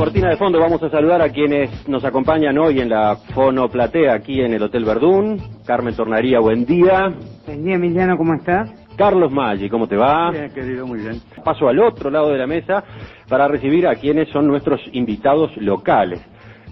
cortina 0.00 0.30
de 0.30 0.36
fondo 0.38 0.58
vamos 0.58 0.82
a 0.82 0.88
saludar 0.88 1.20
a 1.20 1.28
quienes 1.28 1.86
nos 1.86 2.02
acompañan 2.06 2.56
hoy 2.56 2.80
en 2.80 2.88
la 2.88 3.16
fonoplatea 3.34 4.14
aquí 4.14 4.40
en 4.40 4.54
el 4.54 4.62
Hotel 4.62 4.82
Verdún. 4.86 5.38
Carmen 5.66 5.94
Tornaría, 5.94 6.40
buen 6.40 6.64
día. 6.64 7.12
Buen 7.46 7.64
día, 7.64 7.74
Emiliano, 7.74 8.16
¿cómo 8.16 8.32
estás? 8.32 8.70
Carlos 8.96 9.30
Maggi, 9.30 9.68
¿cómo 9.68 9.86
te 9.86 9.96
va? 9.96 10.30
Bien, 10.30 10.50
querido, 10.54 10.86
muy 10.86 11.00
bien. 11.00 11.20
Paso 11.44 11.68
al 11.68 11.78
otro 11.80 12.08
lado 12.10 12.30
de 12.30 12.38
la 12.38 12.46
mesa 12.46 12.82
para 13.28 13.46
recibir 13.46 13.86
a 13.86 13.94
quienes 13.96 14.30
son 14.30 14.46
nuestros 14.46 14.80
invitados 14.92 15.54
locales. 15.58 16.24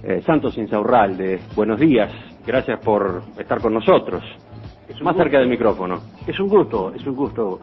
Eh, 0.03 0.23
Santos 0.25 0.57
Insaurralde, 0.57 1.39
buenos 1.55 1.79
días. 1.79 2.11
Gracias 2.47 2.81
por 2.81 3.25
estar 3.39 3.61
con 3.61 3.75
nosotros. 3.75 4.23
Más 4.23 4.99
gusto. 5.15 5.19
cerca 5.23 5.39
del 5.39 5.49
micrófono. 5.51 6.01
Es 6.27 6.41
un 6.41 6.49
gusto, 6.49 6.95
es 6.95 7.07
un 7.07 7.15
gusto. 7.15 7.61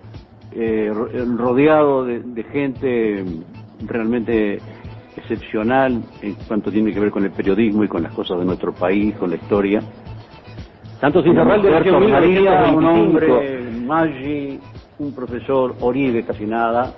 eh, 0.51 0.91
ro- 0.93 1.09
rodeado 1.37 2.05
de, 2.05 2.19
de 2.19 2.43
gente 2.43 3.25
realmente 3.85 4.59
excepcional 5.15 6.01
en 6.21 6.35
cuanto 6.47 6.71
tiene 6.71 6.93
que 6.93 6.99
ver 6.99 7.11
con 7.11 7.23
el 7.23 7.31
periodismo 7.31 7.83
y 7.83 7.87
con 7.87 8.03
las 8.03 8.13
cosas 8.13 8.39
de 8.39 8.45
nuestro 8.45 8.73
país, 8.73 9.15
con 9.15 9.29
la 9.29 9.35
historia. 9.35 9.81
Santos 10.99 11.25
Insaurralde 11.25 11.67
Una 11.67 11.79
nació 11.79 11.97
en 11.97 12.03
un 12.03 12.05
1925. 12.05 13.33
hombre, 13.33 13.61
Maggi, 13.85 14.59
un 14.99 15.13
profesor, 15.13 15.75
Oribe 15.81 16.23
casi 16.23 16.45
nada, 16.45 16.93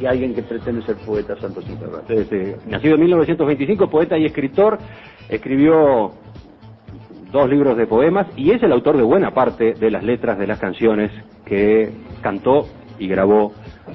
y 0.00 0.06
alguien 0.06 0.34
que 0.34 0.42
pretende 0.42 0.82
ser 0.82 0.96
poeta, 0.96 1.36
Santos 1.40 1.64
Insaurralde. 1.68 2.14
Este, 2.14 2.56
nacido 2.66 2.94
en 2.94 3.00
1925, 3.00 3.88
poeta 3.88 4.18
y 4.18 4.26
escritor, 4.26 4.78
escribió 5.28 6.12
dos 7.32 7.48
libros 7.48 7.76
de 7.76 7.86
poemas 7.86 8.26
y 8.36 8.52
es 8.52 8.62
el 8.62 8.72
autor 8.72 8.96
de 8.96 9.02
buena 9.02 9.32
parte 9.32 9.74
de 9.74 9.90
las 9.90 10.04
letras 10.04 10.38
de 10.38 10.46
las 10.46 10.58
canciones 10.58 11.10
que 11.44 11.90
cantó 12.22 12.66
y 12.98 13.08
grabó 13.08 13.52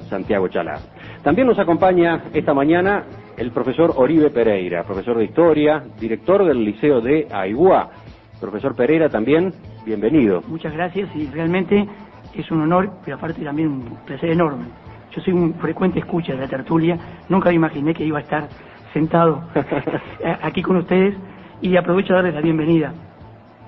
Santiago 0.08 0.48
Chalá. 0.48 0.78
También 1.22 1.46
nos 1.46 1.58
acompaña 1.58 2.24
esta 2.34 2.52
mañana 2.54 3.04
el 3.36 3.50
profesor 3.50 3.92
Oribe 3.96 4.30
Pereira, 4.30 4.84
profesor 4.84 5.18
de 5.18 5.24
historia, 5.24 5.82
director 5.98 6.44
del 6.44 6.64
Liceo 6.64 7.00
de 7.00 7.26
Aiguá. 7.30 7.90
Profesor 8.40 8.74
Pereira 8.74 9.08
también, 9.08 9.52
bienvenido. 9.84 10.42
Muchas 10.48 10.72
gracias 10.72 11.08
y 11.14 11.26
realmente 11.26 11.86
es 12.34 12.50
un 12.50 12.62
honor, 12.62 12.90
pero 13.04 13.16
aparte 13.16 13.42
también 13.42 13.68
un 13.68 13.98
placer 14.04 14.30
enorme. 14.30 14.64
Yo 15.14 15.22
soy 15.22 15.32
un 15.32 15.54
frecuente 15.54 15.98
escucha 15.98 16.32
de 16.32 16.40
la 16.40 16.48
tertulia, 16.48 16.98
nunca 17.28 17.50
me 17.50 17.56
imaginé 17.56 17.94
que 17.94 18.04
iba 18.04 18.18
a 18.18 18.22
estar 18.22 18.48
sentado 18.92 19.42
aquí 20.42 20.62
con 20.62 20.76
ustedes 20.76 21.14
y 21.60 21.76
aprovecho 21.76 22.12
a 22.12 22.16
darles 22.16 22.34
la 22.34 22.40
bienvenida 22.40 22.92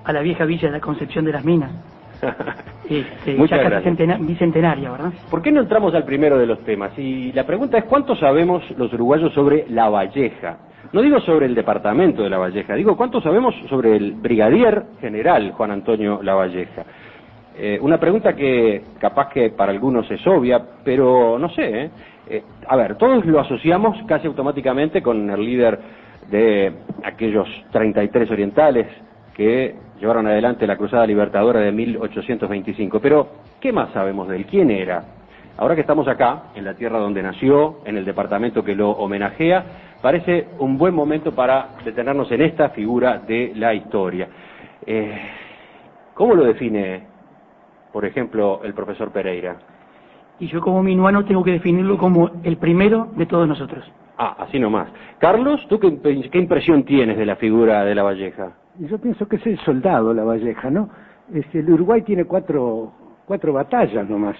a 0.03 0.13
la 0.13 0.21
vieja 0.21 0.45
villa 0.45 0.67
de 0.67 0.73
la 0.73 0.79
Concepción 0.79 1.25
de 1.25 1.31
las 1.31 1.43
Minas, 1.43 1.71
este, 2.89 3.35
Muchas 3.35 3.57
ya 3.59 3.63
casi 3.63 3.69
gracias. 3.69 3.83
centena- 3.83 4.17
bicentenaria, 4.19 4.91
¿verdad? 4.91 5.11
¿Por 5.29 5.41
qué 5.41 5.51
no 5.51 5.61
entramos 5.61 5.93
al 5.95 6.03
primero 6.03 6.37
de 6.37 6.45
los 6.45 6.59
temas? 6.63 6.91
Y 6.97 7.31
la 7.33 7.45
pregunta 7.45 7.77
es, 7.77 7.83
¿cuánto 7.85 8.15
sabemos 8.15 8.63
los 8.77 8.91
uruguayos 8.93 9.33
sobre 9.33 9.65
La 9.69 9.89
Valleja? 9.89 10.57
No 10.93 11.01
digo 11.01 11.19
sobre 11.21 11.47
el 11.47 11.55
departamento 11.55 12.23
de 12.23 12.29
La 12.29 12.37
Valleja, 12.37 12.75
digo, 12.75 12.95
¿cuánto 12.95 13.19
sabemos 13.21 13.55
sobre 13.69 13.95
el 13.95 14.13
brigadier 14.13 14.83
general 15.01 15.51
Juan 15.51 15.71
Antonio 15.71 16.19
La 16.21 16.35
Valleja? 16.35 16.83
Eh, 17.57 17.79
una 17.81 17.97
pregunta 17.99 18.35
que 18.35 18.83
capaz 18.99 19.29
que 19.29 19.49
para 19.49 19.71
algunos 19.71 20.09
es 20.11 20.25
obvia, 20.27 20.61
pero 20.83 21.39
no 21.39 21.49
sé. 21.49 21.83
¿eh? 21.85 21.89
Eh, 22.29 22.43
a 22.67 22.75
ver, 22.75 22.95
todos 22.97 23.25
lo 23.25 23.39
asociamos 23.39 23.97
casi 24.07 24.27
automáticamente 24.27 25.01
con 25.01 25.29
el 25.29 25.39
líder 25.45 25.79
de 26.29 26.73
aquellos 27.03 27.47
33 27.71 28.29
orientales 28.31 28.87
que 29.35 29.75
llevaron 29.99 30.27
adelante 30.27 30.67
la 30.67 30.77
Cruzada 30.77 31.07
Libertadora 31.07 31.59
de 31.59 31.71
1825. 31.71 32.99
Pero, 32.99 33.27
¿qué 33.59 33.71
más 33.71 33.91
sabemos 33.91 34.27
de 34.27 34.37
él? 34.37 34.45
¿Quién 34.45 34.71
era? 34.71 35.03
Ahora 35.57 35.75
que 35.75 35.81
estamos 35.81 36.07
acá, 36.07 36.51
en 36.55 36.65
la 36.65 36.73
tierra 36.73 36.99
donde 36.99 37.23
nació, 37.23 37.79
en 37.85 37.97
el 37.97 38.03
departamento 38.03 38.63
que 38.63 38.75
lo 38.75 38.91
homenajea, 38.91 39.63
parece 40.01 40.49
un 40.59 40.77
buen 40.77 40.93
momento 40.93 41.31
para 41.31 41.69
detenernos 41.85 42.29
en 42.31 42.41
esta 42.41 42.69
figura 42.69 43.19
de 43.19 43.53
la 43.55 43.73
historia. 43.73 44.27
Eh, 44.85 45.17
¿Cómo 46.13 46.35
lo 46.35 46.43
define, 46.43 47.03
por 47.93 48.05
ejemplo, 48.05 48.61
el 48.63 48.73
profesor 48.73 49.11
Pereira? 49.11 49.55
Y 50.39 50.47
yo 50.47 50.59
como 50.59 50.83
minuano 50.83 51.23
tengo 51.23 51.43
que 51.43 51.51
definirlo 51.51 51.97
como 51.97 52.31
el 52.43 52.57
primero 52.57 53.07
de 53.15 53.25
todos 53.25 53.47
nosotros. 53.47 53.89
Ah, 54.17 54.35
así 54.39 54.59
nomás. 54.59 54.89
Carlos, 55.19 55.65
¿tú 55.69 55.79
qué, 55.79 56.29
qué 56.29 56.37
impresión 56.37 56.83
tienes 56.83 57.17
de 57.17 57.25
la 57.25 57.37
figura 57.37 57.85
de 57.85 57.95
la 57.95 58.03
Valleja? 58.03 58.51
Yo 58.79 58.97
pienso 58.97 59.27
que 59.27 59.37
es 59.37 59.47
el 59.47 59.57
soldado 59.59 60.13
la 60.13 60.23
Valleja, 60.23 60.69
¿no? 60.69 60.89
Este, 61.33 61.59
el 61.59 61.71
Uruguay 61.71 62.01
tiene 62.01 62.25
cuatro, 62.25 62.91
cuatro 63.25 63.53
batallas 63.53 64.07
nomás 64.09 64.35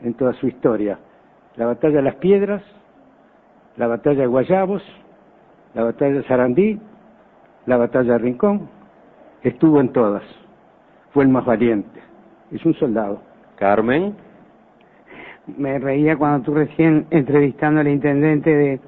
en 0.00 0.14
toda 0.14 0.32
su 0.34 0.46
historia. 0.46 0.98
La 1.56 1.66
batalla 1.66 1.96
de 1.96 2.02
las 2.02 2.14
Piedras, 2.16 2.62
la 3.76 3.86
batalla 3.86 4.22
de 4.22 4.26
Guayabos, 4.26 4.82
la 5.74 5.84
batalla 5.84 6.14
de 6.14 6.24
Sarandí, 6.24 6.80
la 7.66 7.76
batalla 7.76 8.12
de 8.14 8.18
Rincón. 8.18 8.68
Estuvo 9.42 9.80
en 9.80 9.92
todas. 9.92 10.22
Fue 11.12 11.24
el 11.24 11.28
más 11.28 11.44
valiente. 11.44 12.00
Es 12.50 12.64
un 12.64 12.74
soldado. 12.74 13.20
Carmen. 13.56 14.14
Me 15.58 15.78
reía 15.78 16.16
cuando 16.16 16.44
tú 16.44 16.54
recién 16.54 17.06
entrevistando 17.10 17.80
al 17.80 17.88
intendente 17.88 18.50
de, 18.50 18.80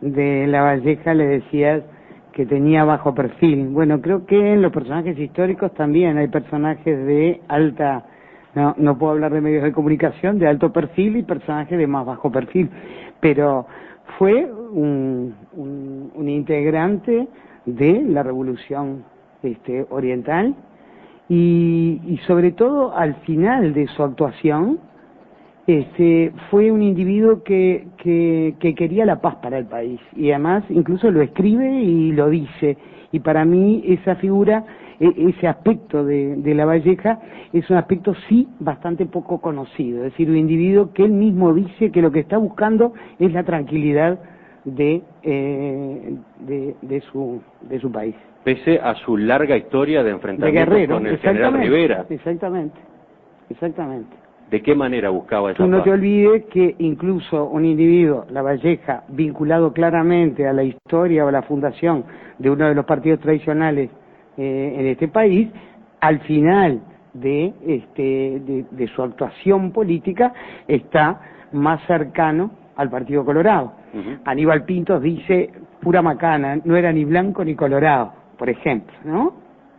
de 0.00 0.46
La 0.48 0.62
Valleja 0.62 1.14
le 1.14 1.26
decías 1.26 1.82
que 2.32 2.46
tenía 2.46 2.84
bajo 2.84 3.14
perfil. 3.14 3.68
Bueno, 3.68 4.00
creo 4.00 4.26
que 4.26 4.54
en 4.54 4.62
los 4.62 4.72
personajes 4.72 5.18
históricos 5.18 5.72
también 5.74 6.16
hay 6.18 6.28
personajes 6.28 7.06
de 7.06 7.40
alta, 7.48 8.04
no, 8.54 8.74
no 8.78 8.98
puedo 8.98 9.12
hablar 9.12 9.32
de 9.32 9.40
medios 9.40 9.62
de 9.62 9.72
comunicación, 9.72 10.38
de 10.38 10.48
alto 10.48 10.72
perfil 10.72 11.16
y 11.16 11.22
personajes 11.22 11.78
de 11.78 11.86
más 11.86 12.06
bajo 12.06 12.30
perfil, 12.30 12.70
pero 13.20 13.66
fue 14.18 14.44
un, 14.44 15.34
un, 15.52 16.10
un 16.14 16.28
integrante 16.28 17.28
de 17.66 18.02
la 18.02 18.22
revolución 18.22 19.04
este, 19.42 19.86
oriental 19.90 20.54
y, 21.28 22.00
y 22.06 22.18
sobre 22.26 22.52
todo 22.52 22.96
al 22.96 23.14
final 23.22 23.74
de 23.74 23.86
su 23.88 24.02
actuación, 24.02 24.78
este, 25.66 26.32
fue 26.50 26.70
un 26.70 26.82
individuo 26.82 27.42
que, 27.44 27.86
que, 27.98 28.54
que 28.58 28.74
quería 28.74 29.06
la 29.06 29.20
paz 29.20 29.36
para 29.36 29.58
el 29.58 29.66
país 29.66 30.00
y 30.16 30.30
además 30.30 30.64
incluso 30.70 31.10
lo 31.10 31.22
escribe 31.22 31.70
y 31.82 32.12
lo 32.12 32.28
dice. 32.30 32.76
Y 33.12 33.20
para 33.20 33.44
mí 33.44 33.84
esa 33.86 34.16
figura 34.16 34.64
e- 34.98 35.28
ese 35.28 35.46
aspecto 35.46 36.04
de, 36.04 36.36
de 36.36 36.54
la 36.54 36.64
Valleja 36.64 37.20
es 37.52 37.68
un 37.70 37.76
aspecto 37.76 38.14
sí 38.28 38.48
bastante 38.58 39.06
poco 39.06 39.40
conocido. 39.40 39.98
Es 39.98 40.12
decir 40.12 40.30
un 40.30 40.36
individuo 40.36 40.92
que 40.92 41.04
él 41.04 41.12
mismo 41.12 41.52
dice 41.54 41.90
que 41.92 42.02
lo 42.02 42.10
que 42.10 42.20
está 42.20 42.38
buscando 42.38 42.94
es 43.18 43.32
la 43.32 43.44
tranquilidad 43.44 44.18
de 44.64 45.02
eh, 45.22 46.16
de, 46.40 46.74
de 46.82 47.00
su 47.02 47.40
de 47.62 47.80
su 47.80 47.90
país. 47.90 48.14
Pese 48.44 48.80
a 48.80 48.94
su 48.96 49.16
larga 49.16 49.56
historia 49.56 49.98
de 50.02 50.06
de 50.06 50.10
enfrentamiento 50.10 50.70
guerrero 50.70 50.94
con 50.96 51.06
el 51.06 51.18
general 51.18 51.54
Rivera, 51.54 52.06
exactamente 52.08 52.78
exactamente 53.50 54.21
¿de 54.52 54.62
qué 54.62 54.74
manera 54.74 55.08
buscaba 55.08 55.50
esa 55.50 55.64
Tú 55.64 55.66
no 55.68 55.78
paz? 55.78 55.84
te 55.84 55.90
olvides 55.92 56.44
que 56.52 56.76
incluso 56.78 57.46
un 57.46 57.64
individuo, 57.64 58.26
la 58.30 58.42
Valleja, 58.42 59.02
vinculado 59.08 59.72
claramente 59.72 60.46
a 60.46 60.52
la 60.52 60.62
historia 60.62 61.24
o 61.24 61.28
a 61.28 61.32
la 61.32 61.42
fundación 61.42 62.04
de 62.38 62.50
uno 62.50 62.68
de 62.68 62.74
los 62.74 62.84
partidos 62.84 63.18
tradicionales 63.20 63.90
eh, 64.36 64.76
en 64.78 64.86
este 64.86 65.08
país, 65.08 65.48
al 66.00 66.20
final 66.20 66.80
de, 67.14 67.54
este, 67.66 68.02
de, 68.40 68.66
de 68.70 68.86
su 68.88 69.02
actuación 69.02 69.72
política 69.72 70.32
está 70.68 71.20
más 71.52 71.80
cercano 71.86 72.50
al 72.76 72.90
Partido 72.90 73.24
Colorado. 73.24 73.72
Aníbal 74.24 74.64
Pintos 74.64 75.02
dice 75.02 75.50
pura 75.80 76.00
macana, 76.02 76.58
no 76.64 76.76
era 76.76 76.92
ni 76.92 77.04
blanco 77.04 77.44
ni 77.44 77.54
colorado, 77.54 78.12
por 78.38 78.48
ejemplo, 78.48 78.94
¿no? 79.04 79.34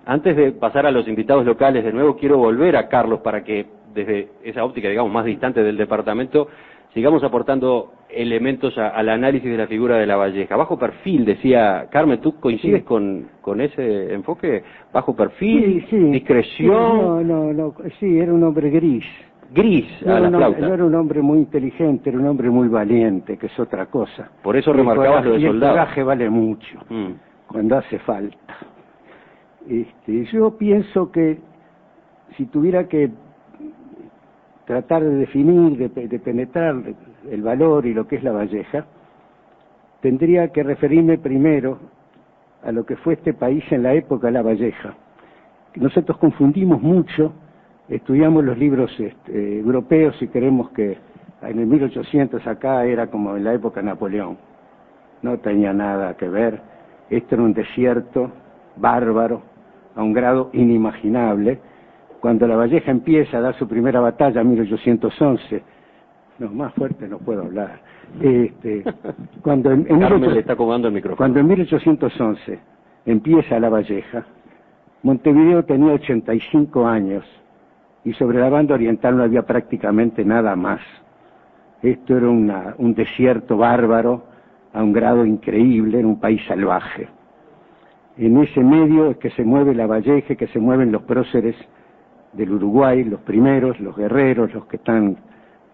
Antes 0.06 0.36
de 0.36 0.52
pasar 0.52 0.86
a 0.86 0.92
los 0.92 1.08
invitados 1.08 1.46
locales 1.46 1.84
de 1.84 1.94
nuevo, 1.94 2.18
quiero 2.18 2.38
volver 2.38 2.76
a 2.76 2.90
Carlos 2.90 3.22
para 3.22 3.44
que 3.44 3.66
desde 3.94 4.30
esa 4.44 4.64
óptica, 4.66 4.90
digamos, 4.90 5.12
más 5.12 5.26
distante 5.26 5.64
del 5.64 5.78
departamento, 5.78 6.48
sigamos 6.94 7.24
aportando 7.24 7.94
elementos 8.10 8.78
a- 8.78 8.90
al 8.90 9.10
análisis 9.10 9.50
de 9.50 9.58
la 9.58 9.66
figura 9.68 9.98
de 9.98 10.06
la 10.06 10.16
Valleja. 10.16 10.56
Bajo 10.56 10.78
perfil, 10.78 11.26
decía 11.26 11.88
Carmen, 11.90 12.20
¿tú 12.22 12.40
coincides 12.40 12.82
Sí. 12.82 12.86
con, 12.86 13.28
con 13.42 13.62
ese 13.62 14.14
enfoque? 14.14 14.64
Bajo 14.94 15.16
perfil, 15.16 15.82
Sí, 15.82 15.88
sí. 15.90 15.98
discreción, 16.12 16.68
No, 16.72 17.22
no, 17.24 17.52
no, 17.54 17.74
sí, 18.00 18.20
era 18.20 18.32
un 18.34 18.44
hombre 18.44 18.70
gris. 18.70 19.06
gris 19.52 19.86
No, 20.06 20.16
a 20.16 20.20
la 20.20 20.30
no, 20.30 20.38
flauta. 20.38 20.60
no 20.68 20.74
era 20.74 20.86
un 20.86 20.96
hombre 20.96 21.22
muy 21.22 21.40
inteligente, 21.40 22.10
era 22.10 22.20
un 22.20 22.28
hombre 22.28 22.50
muy 22.50 22.68
valiente, 22.68 23.38
que 23.38 23.48
es 23.48 23.60
otra 23.60 23.86
cosa. 23.88 24.30
Por 24.44 24.56
eso 24.56 24.72
remarcabas 24.74 25.26
lo 25.26 25.34
de 25.34 25.40
y 25.40 25.46
el 25.46 25.52
soldado. 25.52 25.74
coraje 25.74 26.04
vale 26.04 26.30
mucho, 26.30 26.80
Mm. 26.90 27.12
cuando 27.48 27.78
hace 27.78 27.98
falta. 28.00 28.38
Este, 29.68 30.26
yo 30.26 30.58
pienso 30.58 31.12
que 31.12 31.40
si 32.36 32.46
tuviera 32.48 32.88
que 32.88 33.12
tratar 34.66 35.04
de 35.04 35.16
definir, 35.16 35.78
de, 35.78 36.08
de 36.08 36.20
penetrar 36.20 36.76
el 37.30 37.42
valor 37.42 37.86
y 37.86 37.94
lo 37.94 38.08
que 38.08 38.18
es 38.18 38.24
la 38.24 38.32
Valleja, 38.32 38.86
tendría 40.02 40.50
que 40.50 40.64
referirme 40.64 41.18
primero 41.18 41.80
a 42.64 42.72
lo 42.72 42.86
que 42.86 42.96
fue 42.98 43.14
este 43.14 43.34
país 43.34 43.64
en 43.72 43.84
la 43.84 43.94
época 43.94 44.28
de 44.28 44.34
la 44.34 44.42
Valleja. 44.42 44.96
Nosotros 45.76 46.18
confundimos 46.18 46.82
mucho, 46.82 47.34
estudiamos 47.90 48.44
los 48.44 48.58
libros 48.58 48.92
este, 49.00 49.60
europeos 49.60 50.16
y 50.22 50.28
creemos 50.28 50.70
que 50.72 50.98
en 51.42 51.60
el 51.60 51.66
1800 51.66 52.46
acá 52.48 52.86
era 52.86 53.08
como 53.08 53.36
en 53.36 53.44
la 53.44 53.54
época 53.54 53.82
de 53.82 53.88
Napoleón. 53.88 54.38
no 55.22 55.38
tenía 55.40 55.74
nada 55.74 56.16
que 56.16 56.28
ver. 56.30 56.62
Esto 57.10 57.36
era 57.36 57.44
un 57.44 57.54
desierto 57.54 58.32
bárbaro, 58.76 59.42
a 59.96 60.04
un 60.04 60.14
grado 60.14 60.50
inimaginable. 60.54 61.60
Cuando 62.24 62.48
la 62.48 62.56
Valleja 62.56 62.90
empieza 62.90 63.38
a 63.40 63.42
dar 63.42 63.54
su 63.56 63.68
primera 63.68 64.00
batalla 64.00 64.40
en 64.40 64.52
1811, 64.52 65.62
no, 66.40 66.50
más 66.52 66.74
fuerte 66.74 67.06
no 67.06 67.18
puedo 67.18 67.42
hablar. 67.42 67.82
Este, 68.22 68.82
cuando 69.42 69.72
en, 69.72 69.82
en 69.90 70.00
Carmen 70.00 70.22
18 70.22 70.34
le 70.34 70.40
está 70.40 70.54
acomodando 70.54 70.88
el 70.88 70.94
micrófono. 70.94 71.18
cuando 71.18 71.42
en 71.42 71.48
1811 71.48 72.60
empieza 73.08 73.60
la 73.60 73.68
Valleja, 73.68 74.24
Montevideo 75.02 75.66
tenía 75.66 75.92
85 75.96 76.88
años 76.88 77.26
y 78.06 78.14
sobre 78.14 78.40
la 78.40 78.48
banda 78.48 78.76
oriental 78.76 79.18
no 79.18 79.24
había 79.24 79.42
prácticamente 79.42 80.24
nada 80.24 80.56
más. 80.56 80.80
Esto 81.82 82.16
era 82.16 82.30
una- 82.30 82.74
un 82.78 82.94
desierto 82.96 83.58
bárbaro 83.58 84.24
a 84.72 84.82
un 84.82 84.94
grado 84.94 85.26
increíble, 85.26 86.00
era 86.00 86.08
un 86.08 86.22
país 86.22 86.42
salvaje. 86.48 87.10
En 88.18 88.38
ese 88.38 88.62
medio 88.64 89.10
es 89.10 89.18
que 89.18 89.30
se 89.32 89.44
mueve 89.44 89.76
la 89.76 89.88
Valleja, 89.88 90.36
que 90.36 90.48
se 90.48 90.60
mueven 90.60 90.90
los 90.94 91.02
próceres 91.02 91.58
del 92.34 92.52
Uruguay, 92.52 93.04
los 93.04 93.22
primeros, 93.22 93.80
los 93.80 93.96
guerreros, 93.96 94.54
los 94.54 94.66
que 94.66 94.78
están 94.78 95.18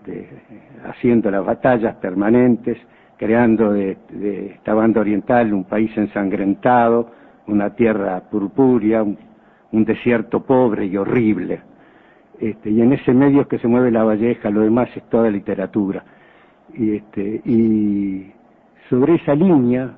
de- 0.06 0.28
haciendo 0.88 1.32
las 1.32 1.46
batallas 1.46 1.96
permanentes, 1.96 2.78
creando 3.18 3.74
de, 3.74 3.98
esta 4.56 4.74
banda 4.74 5.02
oriental 5.02 5.54
un 5.54 5.66
país 5.66 5.92
ensangrentado, 5.98 7.12
una 7.48 7.76
tierra 7.76 8.22
purpúrea, 8.30 9.04
un, 9.04 9.18
un 9.72 9.86
desierto 9.86 10.42
pobre 10.46 10.86
y 10.86 10.96
horrible. 10.98 11.62
Este, 12.40 12.70
y 12.70 12.82
en 12.82 12.94
ese 12.94 13.14
medio 13.14 13.42
es 13.42 13.48
que 13.48 13.60
se 13.60 13.68
mueve 13.68 13.92
la 13.92 14.04
Valleja, 14.04 14.50
lo 14.50 14.62
demás 14.62 14.90
es 14.96 15.04
toda 15.10 15.30
literatura. 15.30 16.04
Y, 16.74 16.96
este, 16.96 17.42
y 17.44 18.32
sobre 18.90 19.16
esa 19.16 19.36
línea, 19.36 19.92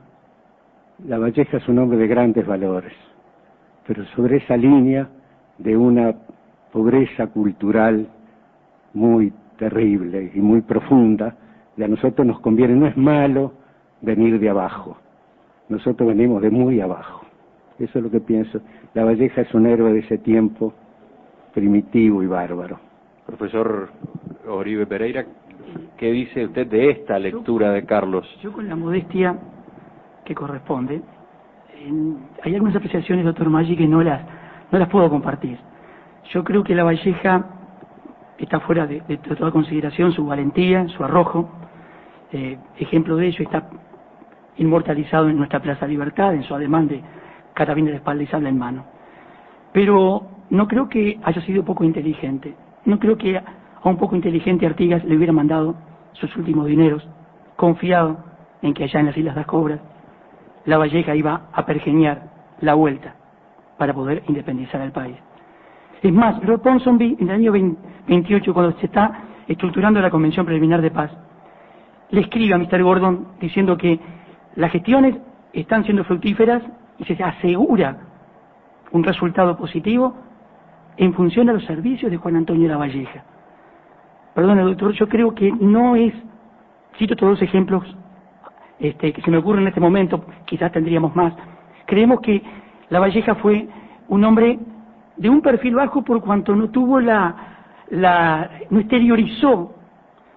la 1.05 1.19
Valleja 1.19 1.57
es 1.57 1.67
un 1.67 1.79
hombre 1.79 1.97
de 1.99 2.07
grandes 2.07 2.45
valores, 2.45 2.93
pero 3.85 4.03
sobre 4.15 4.37
esa 4.37 4.57
línea 4.57 5.07
de 5.59 5.77
una 5.77 6.15
pobreza 6.71 7.27
cultural 7.27 8.07
muy 8.93 9.31
terrible 9.57 10.31
y 10.33 10.39
muy 10.39 10.61
profunda, 10.61 11.35
y 11.77 11.83
a 11.83 11.87
nosotros 11.87 12.25
nos 12.25 12.39
conviene, 12.39 12.73
no 12.75 12.87
es 12.87 12.97
malo 12.97 13.53
venir 14.01 14.39
de 14.39 14.49
abajo, 14.49 14.97
nosotros 15.69 16.07
venimos 16.09 16.41
de 16.41 16.49
muy 16.49 16.81
abajo, 16.81 17.21
eso 17.79 17.97
es 17.99 18.03
lo 18.03 18.11
que 18.11 18.19
pienso. 18.19 18.59
La 18.93 19.03
Valleja 19.05 19.41
es 19.41 19.53
un 19.53 19.65
héroe 19.65 19.93
de 19.93 19.99
ese 19.99 20.17
tiempo 20.17 20.73
primitivo 21.53 22.23
y 22.23 22.27
bárbaro. 22.27 22.79
Profesor 23.25 23.89
Oribe 24.47 24.85
Pereira, 24.85 25.25
¿qué 25.97 26.11
dice 26.11 26.45
usted 26.45 26.67
de 26.67 26.89
esta 26.91 27.17
lectura 27.19 27.71
de 27.71 27.85
Carlos? 27.85 28.27
Yo 28.41 28.51
con 28.51 28.67
la 28.67 28.75
modestia 28.75 29.37
que 30.25 30.33
corresponde, 30.35 31.01
en- 31.85 32.17
hay 32.43 32.53
algunas 32.55 32.75
apreciaciones, 32.75 33.23
doctor 33.25 33.49
Maggi, 33.49 33.75
que 33.77 33.87
no 33.87 34.01
las, 34.03 34.21
no 34.71 34.79
las 34.79 34.89
puedo 34.89 35.09
compartir. 35.09 35.57
Yo 36.33 36.43
creo 36.43 36.63
que 36.63 36.75
la 36.75 36.83
Valleja 36.83 37.45
está 38.37 38.59
fuera 38.61 38.87
de, 38.87 39.01
toda 39.37 39.51
consideración 39.51 40.13
su 40.13 40.25
valentía, 40.25 40.87
su 40.89 41.03
arrojo. 41.03 41.49
Eh, 42.31 42.57
ejemplo 42.77 43.17
de 43.17 43.27
ello 43.27 43.43
está 43.43 43.69
inmortalizado 44.57 45.27
en 45.27 45.37
nuestra 45.37 45.59
Plaza 45.61 45.85
Libertad, 45.87 46.33
en 46.33 46.43
su 46.43 46.55
ademán 46.55 46.87
de 46.87 47.01
carabina 47.53 47.91
de 47.91 47.97
espalda 47.97 48.23
y 48.23 48.27
sable 48.27 48.49
en 48.49 48.57
mano. 48.57 48.85
Pero 49.73 50.27
no 50.49 50.67
creo 50.67 50.87
que 50.87 51.19
haya 51.23 51.41
sido 51.41 51.65
poco 51.65 51.83
inteligente. 51.83 52.55
No 52.85 52.97
creo 52.97 53.17
que 53.17 53.37
a 53.37 53.43
un 53.83 53.97
poco 53.97 54.15
inteligente 54.15 54.65
Artigas 54.65 55.03
le 55.03 55.17
hubiera 55.17 55.33
mandado 55.33 55.75
sus 56.13 56.33
últimos 56.37 56.65
dineros, 56.65 57.05
confiado 57.57 58.17
en 58.61 58.73
que 58.73 58.85
allá 58.85 59.01
en 59.01 59.07
las 59.07 59.17
Islas 59.17 59.35
de 59.35 59.41
las 59.41 59.47
Cobras 59.47 59.79
la 60.65 60.77
Valleja 60.77 61.15
iba 61.15 61.49
a 61.51 61.65
pergeñar 61.65 62.29
la 62.61 62.75
vuelta 62.75 63.15
para 63.77 63.93
poder 63.93 64.23
independizar 64.27 64.79
al 64.81 64.91
país. 64.91 65.17
Es 66.01 66.11
más, 66.11 66.43
Lord 66.43 66.61
Ponsonby, 66.61 67.17
en 67.19 67.29
el 67.29 67.35
año 67.35 67.51
20 67.51 67.91
28, 68.07 68.53
cuando 68.53 68.77
se 68.79 68.87
está 68.87 69.23
estructurando 69.47 70.01
la 70.01 70.09
Convención 70.09 70.45
Preliminar 70.45 70.81
de 70.81 70.91
Paz, 70.91 71.11
le 72.09 72.21
escribe 72.21 72.53
a 72.53 72.57
Mr. 72.57 72.83
Gordon 72.83 73.27
diciendo 73.39 73.77
que 73.77 73.99
las 74.55 74.71
gestiones 74.71 75.15
están 75.53 75.83
siendo 75.83 76.03
fructíferas 76.03 76.61
y 76.97 77.05
se 77.05 77.21
asegura 77.23 77.97
un 78.91 79.03
resultado 79.03 79.55
positivo 79.57 80.15
en 80.97 81.13
función 81.13 81.49
a 81.49 81.53
los 81.53 81.63
servicios 81.65 82.11
de 82.11 82.17
Juan 82.17 82.35
Antonio 82.35 82.63
de 82.63 82.69
la 82.69 82.77
Valleja. 82.77 83.23
Perdone, 84.33 84.61
doctor, 84.61 84.91
yo 84.93 85.07
creo 85.07 85.33
que 85.33 85.51
no 85.51 85.95
es, 85.95 86.13
cito 86.97 87.15
todos 87.15 87.33
los 87.33 87.41
ejemplos 87.41 87.83
este, 88.79 89.13
que 89.13 89.21
se 89.21 89.31
me 89.31 89.37
ocurren 89.37 89.61
en 89.61 89.67
este 89.69 89.79
momento, 89.79 90.25
quizás 90.45 90.71
tendríamos 90.71 91.15
más. 91.15 91.33
Creemos 91.85 92.19
que 92.19 92.41
la 92.89 92.99
Valleja 92.99 93.35
fue 93.35 93.67
un 94.09 94.23
hombre 94.25 94.59
de 95.21 95.29
un 95.29 95.39
perfil 95.41 95.75
bajo 95.75 96.03
por 96.03 96.19
cuanto 96.19 96.55
no 96.55 96.71
tuvo 96.71 96.99
la, 96.99 97.35
la, 97.91 98.49
no 98.71 98.79
exteriorizó, 98.79 99.75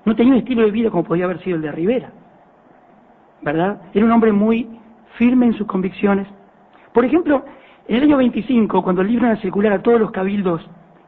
no 0.04 0.14
tenía 0.14 0.34
un 0.34 0.40
estilo 0.40 0.60
de 0.60 0.70
vida 0.70 0.90
como 0.90 1.04
podía 1.04 1.24
haber 1.24 1.42
sido 1.42 1.56
el 1.56 1.62
de 1.62 1.72
Rivera, 1.72 2.10
¿verdad? 3.40 3.80
Era 3.94 4.04
un 4.04 4.12
hombre 4.12 4.30
muy 4.30 4.68
firme 5.16 5.46
en 5.46 5.54
sus 5.54 5.66
convicciones. 5.66 6.28
Por 6.92 7.02
ejemplo, 7.02 7.46
en 7.88 7.96
el 7.96 8.02
año 8.02 8.18
25, 8.18 8.82
cuando 8.82 9.02
libran 9.02 9.32
a 9.32 9.36
circular 9.40 9.72
a 9.72 9.82
todos 9.82 9.98
los 9.98 10.10
cabildos 10.10 10.60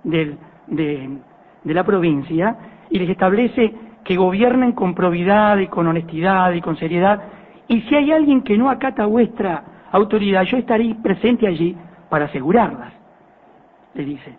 de, 0.05 0.39
de 0.69 1.75
la 1.75 1.85
provincia 1.85 2.57
y 2.89 2.99
les 2.99 3.11
establece 3.11 3.75
que 4.05 4.17
gobiernen 4.17 4.73
con 4.73 4.95
probidad 4.95 5.59
y 5.59 5.67
con 5.67 5.87
honestidad 5.87 6.51
y 6.53 6.63
con 6.63 6.79
seriedad, 6.79 7.25
y 7.69 7.83
si 7.83 7.95
hay 7.95 8.11
alguien 8.11 8.41
que 8.41 8.57
no 8.57 8.71
acata 8.71 9.05
vuestra 9.05 9.65
autoridad, 9.93 10.45
yo 10.45 10.57
estaré 10.57 10.95
presente 11.03 11.47
allí 11.47 11.77
para 12.09 12.25
asegurarlas, 12.25 12.96
le 13.97 14.05
dice. 14.05 14.31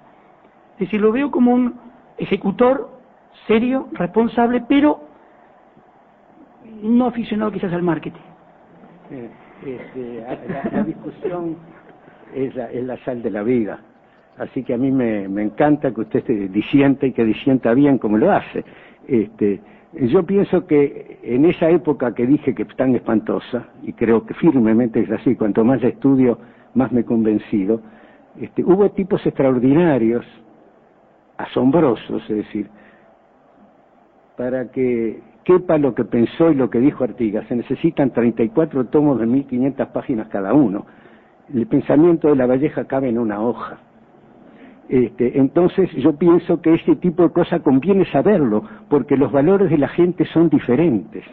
Es 0.73 0.79
decir, 0.79 1.01
lo 1.01 1.11
veo 1.11 1.31
como 1.31 1.53
un 1.53 1.75
ejecutor 2.17 2.89
serio, 3.47 3.87
responsable, 3.93 4.63
pero 4.67 5.01
no 6.81 7.07
aficionado 7.07 7.51
quizás 7.51 7.73
al 7.73 7.83
marketing. 7.83 8.19
Eh, 9.11 9.29
este, 9.65 10.23
la, 10.71 10.83
discusión 10.83 11.57
es 12.35 12.55
la, 12.55 12.71
es 12.71 12.83
la 12.83 12.97
sal 13.03 13.21
de 13.21 13.31
la 13.31 13.43
vida. 13.43 13.79
Así 14.37 14.63
que 14.63 14.73
a 14.73 14.77
mí 14.77 14.91
me, 14.91 15.23
encanta 15.41 15.91
que 15.91 16.01
usted 16.01 16.23
disiente 16.51 17.07
y 17.07 17.11
que 17.11 17.25
disienta 17.25 17.73
bien 17.73 17.97
como 17.97 18.17
lo 18.17 18.31
hace. 18.31 18.63
Este, 19.07 19.59
yo 19.93 20.23
pienso 20.23 20.67
que 20.67 21.19
en 21.23 21.45
esa 21.45 21.69
época 21.69 22.13
que 22.13 22.27
dije 22.27 22.53
que 22.53 22.63
es 22.63 22.75
tan 22.75 22.95
espantosa, 22.95 23.65
y 23.81 23.93
creo 23.93 24.25
que 24.25 24.35
firmemente 24.35 24.99
es 24.99 25.11
así, 25.11 25.35
cuanto 25.35 25.63
más 25.63 25.83
estudio, 25.83 26.37
más 26.75 26.91
me 26.91 27.01
he 27.01 27.05
convencido, 27.05 27.81
este, 28.39 28.63
hubo 28.63 28.89
tipos 28.91 29.25
extraordinarios, 29.25 30.25
asombrosos, 31.37 32.21
es 32.29 32.37
decir, 32.37 32.69
para 34.35 34.71
que 34.71 35.21
quepa 35.43 35.77
lo 35.77 35.95
que 35.95 36.03
pensó 36.03 36.51
y 36.51 36.55
lo 36.55 36.69
que 36.69 36.79
dijo 36.79 37.03
Artigas. 37.03 37.47
Se 37.47 37.55
necesitan 37.55 38.11
34 38.11 38.87
tomos 38.87 39.19
de 39.19 39.25
1500 39.25 39.87
páginas 39.89 40.27
cada 40.27 40.53
uno. 40.53 40.85
El 41.53 41.65
pensamiento 41.67 42.27
de 42.27 42.35
la 42.35 42.45
Valleja 42.45 42.85
cabe 42.85 43.09
en 43.09 43.17
una 43.17 43.39
hoja. 43.41 43.77
Este, 44.89 45.37
entonces 45.39 45.89
yo 45.93 46.15
pienso 46.17 46.61
que 46.61 46.73
ese 46.73 46.95
tipo 46.97 47.23
de 47.23 47.29
cosas 47.31 47.61
conviene 47.61 48.05
saberlo, 48.11 48.63
porque 48.89 49.17
los 49.17 49.31
valores 49.31 49.69
de 49.69 49.77
la 49.77 49.87
gente 49.89 50.25
son 50.25 50.49
diferentes. 50.49 51.23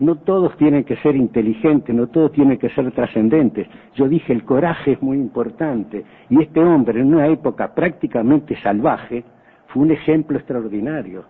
No 0.00 0.16
todos 0.16 0.56
tienen 0.56 0.82
que 0.84 0.96
ser 0.96 1.14
inteligentes, 1.14 1.94
no 1.94 2.08
todos 2.08 2.32
tienen 2.32 2.58
que 2.58 2.68
ser 2.70 2.90
trascendentes. 2.92 3.68
Yo 3.94 4.08
dije, 4.08 4.32
el 4.32 4.44
coraje 4.44 4.92
es 4.92 5.02
muy 5.02 5.16
importante. 5.18 6.04
Y 6.28 6.42
este 6.42 6.60
hombre, 6.60 7.00
en 7.00 7.14
una 7.14 7.28
época 7.28 7.74
prácticamente 7.74 8.56
salvaje, 8.60 9.24
fue 9.68 9.82
un 9.84 9.92
ejemplo 9.92 10.36
extraordinario. 10.36 11.24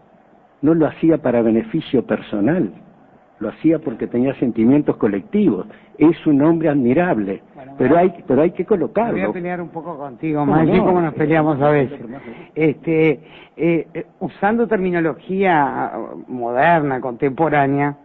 No 0.62 0.72
lo 0.74 0.86
hacía 0.86 1.18
para 1.18 1.42
beneficio 1.42 2.06
personal, 2.06 2.72
lo 3.38 3.50
hacía 3.50 3.78
porque 3.80 4.06
tenía 4.06 4.34
sentimientos 4.36 4.96
colectivos. 4.96 5.66
Es 5.98 6.26
un 6.26 6.40
hombre 6.40 6.70
admirable, 6.70 7.42
Bueno, 7.54 7.74
pero 7.76 7.98
hay, 7.98 8.14
pero 8.26 8.40
hay 8.42 8.52
que 8.52 8.62
Me 8.62 8.68
voy 8.70 8.78
colocarlo. 8.78 9.28
a 9.28 9.32
pelear 9.32 9.60
un 9.60 9.68
poco 9.68 9.98
contigo, 9.98 10.40
¿Cómo 10.40 10.52
Maggi, 10.52 10.78
no? 10.78 10.86
como 10.86 11.02
nos 11.02 11.12
peleamos 11.14 11.60
a 11.60 11.68
veces. 11.68 12.00
Este, 12.54 13.20
eh, 13.58 13.88
eh, 13.92 14.06
usando 14.20 14.66
terminología 14.66 15.92
moderna, 16.28 17.00
contemporánea, 17.00 17.98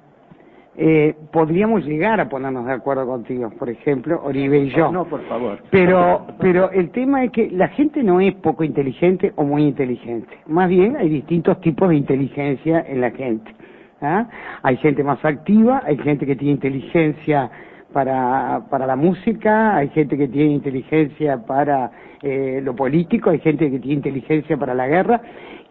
eh, 0.82 1.14
podríamos 1.34 1.86
llegar 1.86 2.22
a 2.22 2.30
ponernos 2.30 2.66
de 2.66 2.72
acuerdo 2.72 3.06
contigo, 3.06 3.50
por 3.60 3.70
ejemplo, 3.70 4.22
Oribe 4.24 4.60
y 4.60 4.70
yo. 4.70 4.90
No, 4.90 5.04
por 5.04 5.22
favor. 5.28 5.60
Pero, 5.72 6.26
pero 6.40 6.72
el 6.72 6.92
tema 6.92 7.26
es 7.26 7.32
que 7.32 7.50
la 7.52 7.68
gente 7.68 8.02
no 8.02 8.22
es 8.22 8.34
poco 8.36 8.64
inteligente 8.64 9.34
o 9.36 9.44
muy 9.44 9.64
inteligente. 9.64 10.38
Más 10.48 10.70
bien 10.70 10.96
hay 10.96 11.10
distintos 11.10 11.60
tipos 11.60 11.90
de 11.90 11.98
inteligencia 11.98 12.86
en 12.88 13.02
la 13.02 13.12
gente. 13.12 13.54
¿ah? 14.02 14.30
Hay 14.64 14.78
gente 14.78 15.04
más 15.04 15.24
activa, 15.26 15.82
hay 15.86 15.98
gente 15.98 16.26
que 16.26 16.38
tiene 16.38 16.54
inteligencia 16.54 17.52
para, 17.94 18.64
para 18.70 18.86
la 18.86 18.96
música, 18.96 19.76
hay 19.76 19.90
gente 19.90 20.18
que 20.18 20.28
tiene 20.28 20.52
inteligencia 20.52 21.38
para 21.46 21.92
eh, 22.22 22.62
lo 22.64 22.76
político, 22.76 23.30
hay 23.30 23.40
gente 23.40 23.72
que 23.72 23.80
tiene 23.80 23.96
inteligencia 23.96 24.58
para 24.58 24.74
la 24.74 24.88
guerra, 24.88 25.22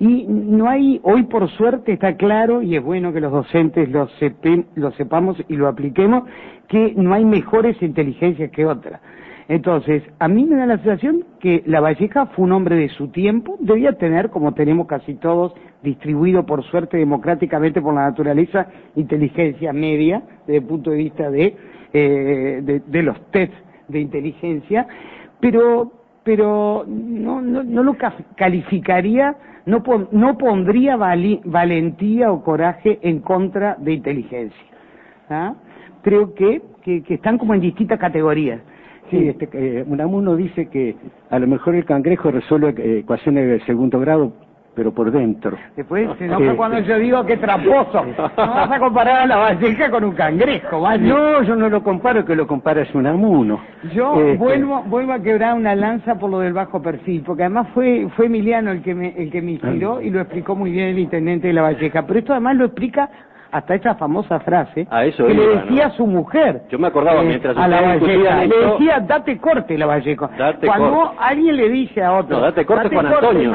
y 0.00 0.26
no 0.28 0.68
hay, 0.68 1.00
hoy 1.02 1.25
por 1.25 1.48
suerte 1.50 1.92
está 1.92 2.16
claro, 2.16 2.62
y 2.62 2.76
es 2.76 2.82
bueno 2.82 3.12
que 3.12 3.20
los 3.20 3.32
docentes 3.32 3.88
lo, 3.90 4.08
lo 4.76 4.90
sepamos 4.92 5.37
y 5.48 5.56
lo 5.56 5.68
apliquemos, 5.68 6.25
que 6.68 6.94
no 6.96 7.14
hay 7.14 7.25
mejores 7.25 7.80
inteligencias 7.82 8.50
que 8.50 8.66
otras. 8.66 9.00
Entonces, 9.48 10.02
a 10.18 10.28
mí 10.28 10.44
me 10.44 10.56
da 10.56 10.66
la 10.66 10.76
sensación 10.76 11.25
que 11.40 11.62
la 11.64 11.80
Valleja 11.80 12.26
fue 12.26 12.44
un 12.44 12.52
hombre 12.52 12.76
de 12.76 12.90
su 12.90 13.08
tiempo, 13.08 13.56
debía 13.60 13.92
tener, 13.94 14.28
como 14.28 14.52
tenemos 14.52 14.87
casi 14.87 15.14
todos, 15.14 15.54
distribuido 15.82 16.44
por 16.44 16.62
suerte 16.64 16.98
democráticamente 16.98 17.80
por 17.80 17.94
la 17.94 18.02
naturaleza, 18.02 18.68
inteligencia 18.94 19.72
media, 19.72 20.22
desde 20.46 20.58
el 20.58 20.64
punto 20.64 20.90
de 20.90 20.96
vista 20.98 21.30
de, 21.30 21.56
eh, 21.92 22.80
de, 22.87 23.02
los 23.02 23.21
test 23.30 23.52
de 23.88 24.00
inteligencia, 24.00 24.87
pero, 25.40 25.92
pero 26.25 26.85
no, 26.87 27.40
no, 27.40 27.62
no 27.62 27.83
lo 27.83 27.97
calificaría, 28.37 29.37
no, 29.66 29.83
no 30.12 30.38
pondría 30.38 30.97
valentía 30.97 32.33
o 32.33 32.42
coraje 32.42 32.99
en 33.02 33.21
contra 33.21 33.76
de 33.78 33.92
inteligencia. 33.92 34.66
¿ah? 35.30 35.54
Creo 36.02 36.35
que, 36.35 36.62
que 36.83 37.14
están 37.14 37.38
como 37.38 37.54
en 37.54 37.61
distintas 37.61 37.99
categorías. 37.99 38.61
Sí, 39.11 39.28
este, 39.28 39.49
eh, 39.52 39.85
Unamuno 39.87 40.37
dice 40.37 40.66
que 40.66 40.95
a 41.30 41.38
lo 41.38 41.47
mejor 41.47 41.75
el 41.75 41.87
cangrejo 41.87 42.30
resuelve 42.30 42.75
eh, 42.76 42.99
ecuaciones 42.99 43.49
de 43.49 43.61
segundo 43.64 43.99
grado, 44.00 44.33
pero 44.78 44.92
por 44.92 45.11
dentro. 45.11 45.58
Después 45.75 46.08
se 46.18 46.26
enoja 46.26 46.54
cuando 46.54 46.78
yo 46.78 46.97
digo 47.00 47.26
que 47.26 47.37
tramposo. 47.37 48.04
No 48.04 48.54
vas 48.54 48.70
a 48.70 48.78
comparar 48.78 49.23
a 49.23 49.26
la 49.26 49.37
valleja 49.37 49.90
con 49.90 50.04
un 50.04 50.12
cangrejo, 50.12 50.80
¿vale? 50.80 51.08
No, 51.08 51.42
yo 51.42 51.56
no 51.56 51.68
lo 51.68 51.82
comparo, 51.82 52.25
que 52.25 52.37
lo 52.37 52.47
compara 52.47 52.82
es 52.82 52.94
Unamuno. 52.94 53.61
Yo 53.92 54.14
este, 54.20 54.37
vuelvo, 54.37 54.85
vuelvo 54.85 55.14
a 55.14 55.18
quebrar 55.20 55.54
una 55.54 55.75
lanza 55.75 56.14
por 56.14 56.30
lo 56.30 56.38
del 56.38 56.52
bajo 56.52 56.80
perfil, 56.80 57.25
porque 57.26 57.42
además 57.42 57.66
fue, 57.75 58.06
fue 58.14 58.26
Emiliano 58.26 58.70
el 58.70 58.80
que 58.80 58.94
me, 58.94 59.08
el 59.20 59.32
que 59.32 59.42
me 59.42 59.52
inspiró 59.52 59.97
ah. 59.97 60.02
y 60.04 60.11
lo 60.11 60.20
explicó 60.20 60.54
muy 60.54 60.70
bien 60.70 60.90
el 60.90 60.99
intendente 61.00 61.49
de 61.49 61.54
la 61.54 61.62
valleja. 61.62 62.06
Pero 62.06 62.20
esto 62.20 62.32
además 62.32 62.54
lo 62.54 62.66
explica 62.66 63.11
hasta 63.50 63.74
esa 63.74 63.94
famosa 63.94 64.40
frase 64.40 64.86
que 64.86 65.34
le 65.34 65.48
decía 65.56 65.86
a 65.86 65.90
su 65.90 66.06
mujer. 66.06 66.62
Yo 66.70 66.78
me 66.78 66.88
acordaba 66.88 67.22
eh, 67.22 67.26
mientras 67.26 67.56
a 67.56 67.68
la 67.68 67.80
Valleca, 67.80 68.44
le 68.44 68.56
decía 68.56 69.00
date 69.00 69.38
corte 69.38 69.78
la 69.78 69.86
Vallejo. 69.86 70.30
Cuando 70.64 71.14
alguien 71.18 71.56
le 71.56 71.68
dice 71.68 72.02
a 72.02 72.12
otro, 72.12 72.36
no, 72.36 72.42
date 72.42 72.64
corte 72.64 72.88
Juan 72.88 73.06
Antonio. 73.06 73.52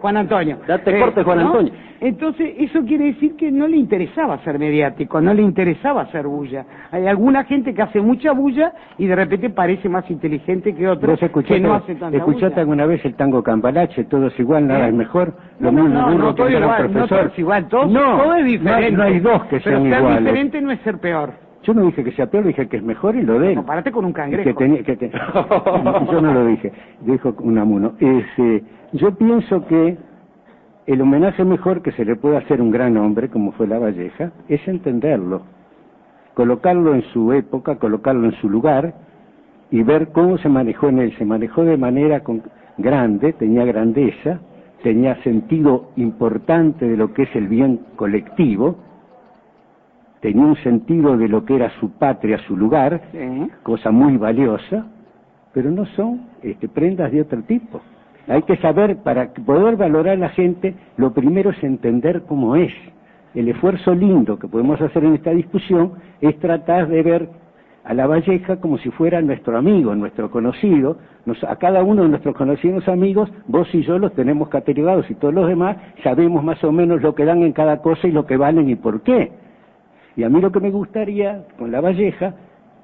Juan 0.00 0.16
Antonio. 0.16 0.58
Date 0.66 0.98
corte 0.98 1.22
Juan 1.22 1.40
Antonio. 1.40 1.72
Entonces, 2.00 2.54
eso 2.56 2.82
quiere 2.86 3.06
decir 3.06 3.36
que 3.36 3.52
no 3.52 3.68
le 3.68 3.76
interesaba 3.76 4.42
ser 4.42 4.58
mediático, 4.58 5.20
no 5.20 5.34
le 5.34 5.42
interesaba 5.42 6.10
ser 6.10 6.26
bulla. 6.26 6.64
Hay 6.90 7.06
alguna 7.06 7.44
gente 7.44 7.74
que 7.74 7.82
hace 7.82 8.00
mucha 8.00 8.32
bulla 8.32 8.72
y 8.96 9.06
de 9.06 9.14
repente 9.14 9.50
parece 9.50 9.86
más 9.90 10.10
inteligente 10.10 10.74
que 10.74 10.88
otros 10.88 11.20
que 11.46 11.60
no 11.60 11.74
hace 11.74 11.94
tanta 11.96 12.16
¿Escuchaste 12.16 12.60
alguna 12.60 12.86
vez 12.86 13.04
el 13.04 13.14
tango 13.16 13.42
Campalache? 13.42 14.04
Todo 14.04 14.28
es 14.28 14.40
igual, 14.40 14.66
nada 14.66 14.86
¿Eh? 14.86 14.88
es 14.88 14.94
mejor. 14.94 15.34
Lo 15.60 15.70
no, 15.70 15.88
no, 15.88 16.10
no, 16.14 16.34
todo, 16.34 16.48
igual, 16.48 16.90
no 16.94 17.06
todo 17.06 17.20
es 17.20 17.38
igual, 17.38 17.68
todo, 17.68 17.86
todo 17.86 18.34
es 18.34 18.46
diferente. 18.46 18.92
No, 18.92 19.02
hay 19.02 19.20
dos 19.20 19.29
que 19.48 19.60
sean 19.60 19.84
Pero 19.84 20.08
ser 20.08 20.18
diferente 20.18 20.60
no 20.60 20.70
es 20.70 20.80
ser 20.80 20.98
peor. 20.98 21.32
Yo 21.62 21.74
no 21.74 21.82
dije 21.82 22.02
que 22.02 22.12
sea 22.12 22.26
peor, 22.30 22.44
dije 22.44 22.68
que 22.68 22.78
es 22.78 22.82
mejor 22.82 23.16
y 23.16 23.22
lo 23.22 23.38
de 23.38 23.50
él. 23.50 23.56
Compárate 23.56 23.92
con 23.92 24.04
un 24.04 24.12
cangrejo. 24.12 24.44
Que 24.44 24.54
tenía, 24.54 24.82
que 24.82 25.10
yo 26.10 26.20
no 26.20 26.32
lo 26.32 26.46
dije, 26.46 26.72
dijo 27.00 27.34
Unamuno. 27.38 27.94
Eh, 28.00 28.62
yo 28.92 29.14
pienso 29.14 29.66
que 29.66 29.98
el 30.86 31.00
homenaje 31.02 31.44
mejor 31.44 31.82
que 31.82 31.92
se 31.92 32.04
le 32.04 32.16
puede 32.16 32.38
hacer 32.38 32.60
a 32.60 32.62
un 32.62 32.70
gran 32.70 32.96
hombre, 32.96 33.28
como 33.28 33.52
fue 33.52 33.66
la 33.66 33.78
Valleja, 33.78 34.32
es 34.48 34.66
entenderlo, 34.66 35.42
colocarlo 36.34 36.94
en 36.94 37.02
su 37.12 37.32
época, 37.32 37.76
colocarlo 37.76 38.24
en 38.24 38.32
su 38.40 38.48
lugar 38.48 38.94
y 39.70 39.82
ver 39.82 40.08
cómo 40.12 40.38
se 40.38 40.48
manejó 40.48 40.88
en 40.88 40.98
él. 40.98 41.14
Se 41.18 41.26
manejó 41.26 41.64
de 41.64 41.76
manera 41.76 42.22
grande, 42.78 43.34
tenía 43.34 43.66
grandeza, 43.66 44.40
tenía 44.82 45.22
sentido 45.22 45.90
importante 45.96 46.88
de 46.88 46.96
lo 46.96 47.12
que 47.12 47.24
es 47.24 47.36
el 47.36 47.48
bien 47.48 47.80
colectivo, 47.96 48.78
tenía 50.20 50.44
un 50.44 50.56
sentido 50.56 51.16
de 51.16 51.28
lo 51.28 51.44
que 51.44 51.56
era 51.56 51.70
su 51.80 51.90
patria, 51.92 52.38
su 52.46 52.56
lugar, 52.56 53.00
cosa 53.62 53.90
muy 53.90 54.16
valiosa, 54.16 54.86
pero 55.52 55.70
no 55.70 55.86
son 55.96 56.28
este, 56.42 56.68
prendas 56.68 57.10
de 57.10 57.22
otro 57.22 57.42
tipo. 57.42 57.80
Hay 58.28 58.42
que 58.42 58.56
saber, 58.58 58.98
para 58.98 59.32
poder 59.32 59.76
valorar 59.76 60.14
a 60.14 60.20
la 60.20 60.28
gente, 60.30 60.74
lo 60.96 61.12
primero 61.12 61.50
es 61.50 61.62
entender 61.64 62.22
cómo 62.28 62.54
es. 62.54 62.72
El 63.34 63.48
esfuerzo 63.48 63.94
lindo 63.94 64.38
que 64.38 64.48
podemos 64.48 64.80
hacer 64.80 65.04
en 65.04 65.14
esta 65.14 65.30
discusión 65.30 65.94
es 66.20 66.38
tratar 66.38 66.88
de 66.88 67.02
ver 67.02 67.28
a 67.84 67.94
la 67.94 68.06
Valleja 68.06 68.56
como 68.60 68.78
si 68.78 68.90
fuera 68.90 69.22
nuestro 69.22 69.56
amigo, 69.56 69.94
nuestro 69.94 70.30
conocido. 70.30 70.98
a 71.48 71.56
cada 71.56 71.82
uno 71.82 72.02
de 72.02 72.08
nuestros 72.08 72.36
conocidos 72.36 72.86
amigos, 72.88 73.30
vos 73.46 73.68
y 73.74 73.82
yo 73.82 73.98
los 73.98 74.12
tenemos 74.14 74.48
catalogados 74.48 75.10
y 75.10 75.14
todos 75.14 75.32
los 75.32 75.48
demás 75.48 75.76
sabemos 76.02 76.44
más 76.44 76.62
o 76.62 76.72
menos 76.72 77.02
lo 77.02 77.14
que 77.14 77.24
dan 77.24 77.42
en 77.42 77.52
cada 77.52 77.80
cosa 77.80 78.06
y 78.06 78.12
lo 78.12 78.26
que 78.26 78.36
valen 78.36 78.68
y 78.68 78.76
por 78.76 79.02
qué. 79.02 79.32
Y 80.16 80.24
a 80.24 80.28
mí 80.28 80.40
lo 80.40 80.50
que 80.50 80.60
me 80.60 80.70
gustaría 80.70 81.46
con 81.58 81.70
la 81.70 81.80
Valleja 81.80 82.34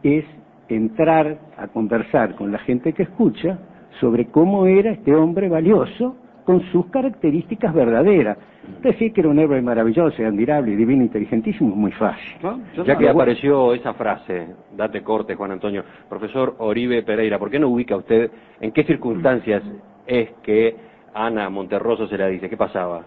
es 0.02 0.24
entrar 0.68 1.38
a 1.56 1.68
conversar 1.68 2.34
con 2.34 2.52
la 2.52 2.58
gente 2.58 2.92
que 2.92 3.04
escucha 3.04 3.58
sobre 4.00 4.26
cómo 4.26 4.66
era 4.66 4.90
este 4.90 5.14
hombre 5.14 5.48
valioso 5.48 6.16
con 6.44 6.62
sus 6.70 6.86
características 6.86 7.74
verdaderas. 7.74 8.38
Decir 8.82 9.12
que 9.12 9.20
era 9.20 9.30
un 9.30 9.38
héroe 9.38 9.60
maravilloso, 9.62 10.24
admirable, 10.24 10.76
divino, 10.76 11.02
inteligentísimo 11.02 11.70
es 11.70 11.76
muy 11.76 11.92
fácil. 11.92 12.36
Ya 12.84 12.96
que 12.96 13.08
apareció 13.08 13.74
esa 13.74 13.94
frase, 13.94 14.54
date 14.76 15.02
corte, 15.02 15.34
Juan 15.34 15.52
Antonio, 15.52 15.84
profesor 16.08 16.54
Oribe 16.58 17.02
Pereira, 17.02 17.38
¿por 17.38 17.50
qué 17.50 17.58
no 17.58 17.68
ubica 17.68 17.96
usted 17.96 18.30
en 18.60 18.72
qué 18.72 18.84
circunstancias 18.84 19.62
es 20.06 20.30
que 20.42 20.76
Ana 21.14 21.50
Monterroso 21.50 22.06
se 22.06 22.16
la 22.16 22.28
dice? 22.28 22.48
¿Qué 22.48 22.56
pasaba? 22.56 23.02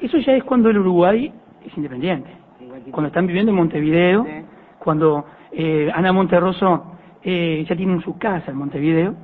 Eso 0.00 0.18
ya 0.18 0.32
es 0.36 0.44
cuando 0.44 0.70
el 0.70 0.78
Uruguay 0.78 1.32
es 1.64 1.76
independiente. 1.76 2.45
Cuando 2.90 3.08
están 3.08 3.26
viviendo 3.26 3.50
en 3.50 3.56
Montevideo, 3.56 4.26
cuando 4.78 5.24
eh, 5.52 5.90
Ana 5.94 6.12
Monterroso 6.12 6.96
eh, 7.22 7.64
ya 7.68 7.76
tiene 7.76 8.00
su 8.02 8.18
casa 8.18 8.50
en 8.50 8.56
Montevideo, 8.56 9.14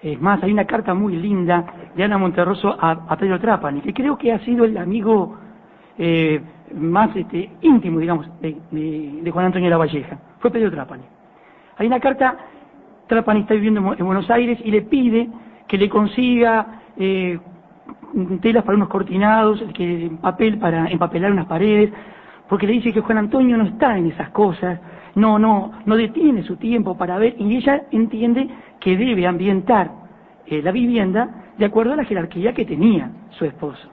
es 0.00 0.20
más, 0.20 0.42
hay 0.42 0.52
una 0.52 0.66
carta 0.66 0.92
muy 0.92 1.16
linda 1.16 1.64
de 1.96 2.04
Ana 2.04 2.18
Monterroso 2.18 2.76
a, 2.78 3.16
Pedro 3.16 3.40
Trapani, 3.40 3.80
que 3.80 3.94
creo 3.94 4.18
que 4.18 4.32
ha 4.32 4.38
sido 4.40 4.64
el 4.64 4.76
amigo 4.76 5.34
eh, 5.96 6.42
más 6.74 7.14
este, 7.16 7.50
íntimo, 7.62 7.98
digamos, 7.98 8.28
de, 8.40 9.30
Juan 9.32 9.46
Antonio 9.46 9.66
de 9.66 9.70
la 9.70 9.78
Valleja. 9.78 10.18
Fue 10.38 10.50
Pedro 10.50 10.70
Trapani. 10.70 11.04
Hay 11.78 11.86
una 11.86 12.00
carta, 12.00 12.36
Trapani 13.06 13.40
está 13.40 13.54
viviendo 13.54 13.94
en 13.96 14.04
Buenos 14.04 14.28
Aires 14.30 14.58
y 14.62 14.70
le 14.70 14.82
pide 14.82 15.28
que 15.66 15.78
le 15.78 15.88
consiga 15.88 16.82
eh, 16.98 17.38
telas 18.42 18.62
para 18.64 18.76
unos 18.76 18.88
cortinados, 18.88 19.62
que 19.74 20.10
papel 20.20 20.58
para 20.58 20.86
empapelar 20.88 21.32
unas 21.32 21.46
paredes, 21.46 21.90
porque 22.48 22.66
le 22.66 22.74
dice 22.74 22.92
que 22.92 23.00
Juan 23.00 23.18
Antonio 23.18 23.56
no 23.56 23.64
está 23.64 23.96
en 23.96 24.06
esas 24.06 24.30
cosas, 24.30 24.78
no, 25.14 25.38
no, 25.38 25.72
no 25.86 25.96
detiene 25.96 26.42
su 26.42 26.56
tiempo 26.56 26.96
para 26.96 27.18
ver, 27.18 27.36
y 27.38 27.56
ella 27.56 27.84
entiende 27.90 28.48
que 28.80 28.96
debe 28.96 29.26
ambientar 29.26 29.90
eh, 30.46 30.60
la 30.62 30.72
vivienda 30.72 31.52
de 31.56 31.64
acuerdo 31.64 31.92
a 31.92 31.96
la 31.96 32.04
jerarquía 32.04 32.52
que 32.52 32.64
tenía 32.64 33.10
su 33.30 33.44
esposo. 33.44 33.88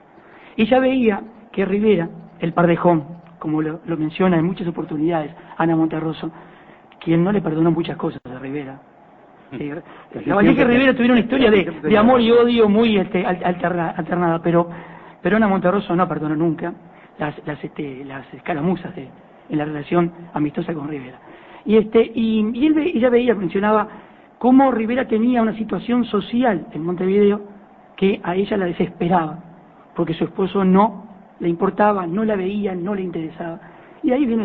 Ella 0.56 0.80
veía 0.80 1.22
que 1.50 1.64
Rivera, 1.64 2.08
el 2.40 2.52
pardejón, 2.52 3.04
como 3.38 3.62
lo, 3.62 3.80
menciona 3.96 4.36
en 4.36 4.44
muchas 4.44 4.66
oportunidades 4.66 5.32
Ana 5.56 5.76
Monterroso, 5.76 6.30
quien 7.00 7.24
no 7.24 7.32
le 7.32 7.40
perdonó 7.40 7.70
muchas 7.70 7.96
cosas 7.96 8.20
a 8.24 8.38
Rivera. 8.38 8.80
Eh, 9.52 9.82
la 10.26 10.34
Valleja 10.34 10.62
y 10.62 10.64
Rivera 10.64 10.92
tuvieron 10.92 11.16
una 11.16 11.24
historia 11.24 11.50
de, 11.50 11.98
amor 11.98 12.20
y 12.20 12.30
odio 12.30 12.68
muy 12.68 12.96
este, 12.96 13.24
alternada, 13.24 14.40
pero, 14.42 14.68
pero 15.22 15.36
Ana 15.36 15.48
Monterroso 15.48 15.94
no 15.94 16.08
perdonó 16.08 16.36
nunca 16.36 16.72
las, 17.18 17.34
las, 17.46 17.62
este, 17.62 18.04
las 18.04 18.32
escaramuzas 18.34 18.94
de, 18.94 19.08
en 19.48 19.58
la 19.58 19.64
relación 19.64 20.12
amistosa 20.32 20.74
con 20.74 20.88
Rivera. 20.88 21.18
Y, 21.64 21.76
este, 21.76 22.10
y, 22.14 22.50
y 22.54 22.66
él, 22.66 22.78
ella 22.78 23.10
veía, 23.10 23.34
mencionaba 23.34 23.88
cómo 24.38 24.72
Rivera 24.72 25.06
tenía 25.06 25.42
una 25.42 25.56
situación 25.56 26.04
social 26.04 26.66
en 26.72 26.84
Montevideo 26.84 27.42
que 27.96 28.20
a 28.22 28.34
ella 28.34 28.56
la 28.56 28.66
desesperaba, 28.66 29.38
porque 29.94 30.14
su 30.14 30.24
esposo 30.24 30.64
no 30.64 31.06
le 31.38 31.48
importaba, 31.48 32.06
no 32.06 32.24
la 32.24 32.36
veía, 32.36 32.74
no 32.74 32.94
le 32.94 33.02
interesaba. 33.02 33.60
Y 34.02 34.10
ahí 34.10 34.26
viene 34.26 34.44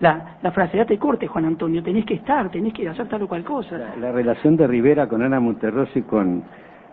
la, 0.00 0.36
la, 0.42 0.52
frase, 0.52 0.76
date 0.76 0.98
corte, 0.98 1.26
Juan 1.26 1.44
Antonio, 1.44 1.82
tenés 1.82 2.04
que 2.04 2.14
estar, 2.14 2.50
tenés 2.50 2.72
que 2.72 2.88
hacer 2.88 3.08
tal 3.08 3.22
o 3.22 3.28
cual 3.28 3.44
cosa. 3.44 3.78
La, 4.00 4.12
relación 4.12 4.56
de 4.56 4.66
Rivera 4.66 5.08
con 5.08 5.22
Ana 5.22 5.40
Monterroso 5.40 5.98
y 5.98 6.02
con, 6.02 6.44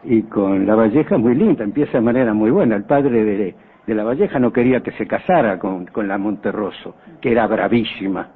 y 0.04 0.24
con 0.24 0.66
La 0.66 0.75
Valleja 0.75 1.16
es 1.16 1.22
muy 1.22 1.36
linda, 1.36 1.64
empieza 1.64 1.94
de 1.94 2.02
manera 2.02 2.34
muy 2.34 2.50
buena. 2.50 2.75
El 2.75 2.86
padre 2.86 3.24
de, 3.24 3.56
de 3.86 3.96
La 3.96 4.04
Valleja 4.04 4.39
no 4.39 4.51
quería 4.51 4.82
que 4.82 4.92
se 4.94 5.06
casara 5.06 5.60
con, 5.60 5.86
con 5.86 6.08
la 6.08 6.18
Monterroso, 6.18 6.96
que 7.22 7.32
era 7.32 7.48
bravísima. 7.48 8.27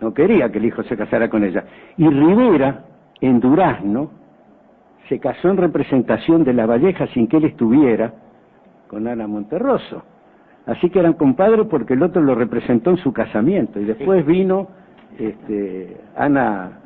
No 0.00 0.14
quería 0.14 0.50
que 0.50 0.58
el 0.58 0.66
hijo 0.66 0.82
se 0.84 0.96
casara 0.96 1.28
con 1.28 1.42
ella. 1.44 1.64
Y 1.96 2.08
Rivera, 2.08 2.84
en 3.20 3.40
Durazno, 3.40 4.10
se 5.08 5.18
casó 5.18 5.48
en 5.48 5.56
representación 5.56 6.44
de 6.44 6.52
la 6.52 6.66
Valleja 6.66 7.06
sin 7.08 7.26
que 7.26 7.38
él 7.38 7.44
estuviera 7.46 8.12
con 8.86 9.08
Ana 9.08 9.26
Monterroso. 9.26 10.04
Así 10.66 10.90
que 10.90 10.98
eran 10.98 11.14
compadres 11.14 11.66
porque 11.68 11.94
el 11.94 12.02
otro 12.02 12.20
lo 12.22 12.34
representó 12.34 12.90
en 12.90 12.98
su 12.98 13.12
casamiento 13.12 13.80
y 13.80 13.84
después 13.84 14.24
vino 14.26 14.68
este, 15.18 15.96
Ana 16.14 16.80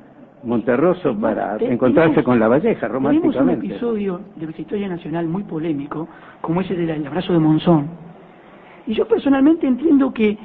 Monterroso 0.45 1.15
para 1.19 1.57
encontrarse 1.59 2.15
tenemos- 2.15 2.25
con 2.25 2.41
la 2.41 2.49
Valleja 2.49 2.81
Tenemos 2.89 3.13
un 3.13 3.13
románticamente. 3.23 3.67
episodio 3.67 4.21
de 4.37 4.43
nuestra 4.45 4.63
historia 4.63 4.89
nacional 4.89 5.27
muy 5.29 5.45
polémico, 5.45 6.09
como 6.41 6.61
ese 6.61 6.75
del 6.75 6.91
el 6.91 7.07
abrazo 7.07 7.33
de 7.33 7.39
Monzón. 7.39 7.87
Y 8.87 8.95
yo 8.95 9.07
personalmente 9.07 9.67
entiendo 9.67 10.13
que 10.13 10.37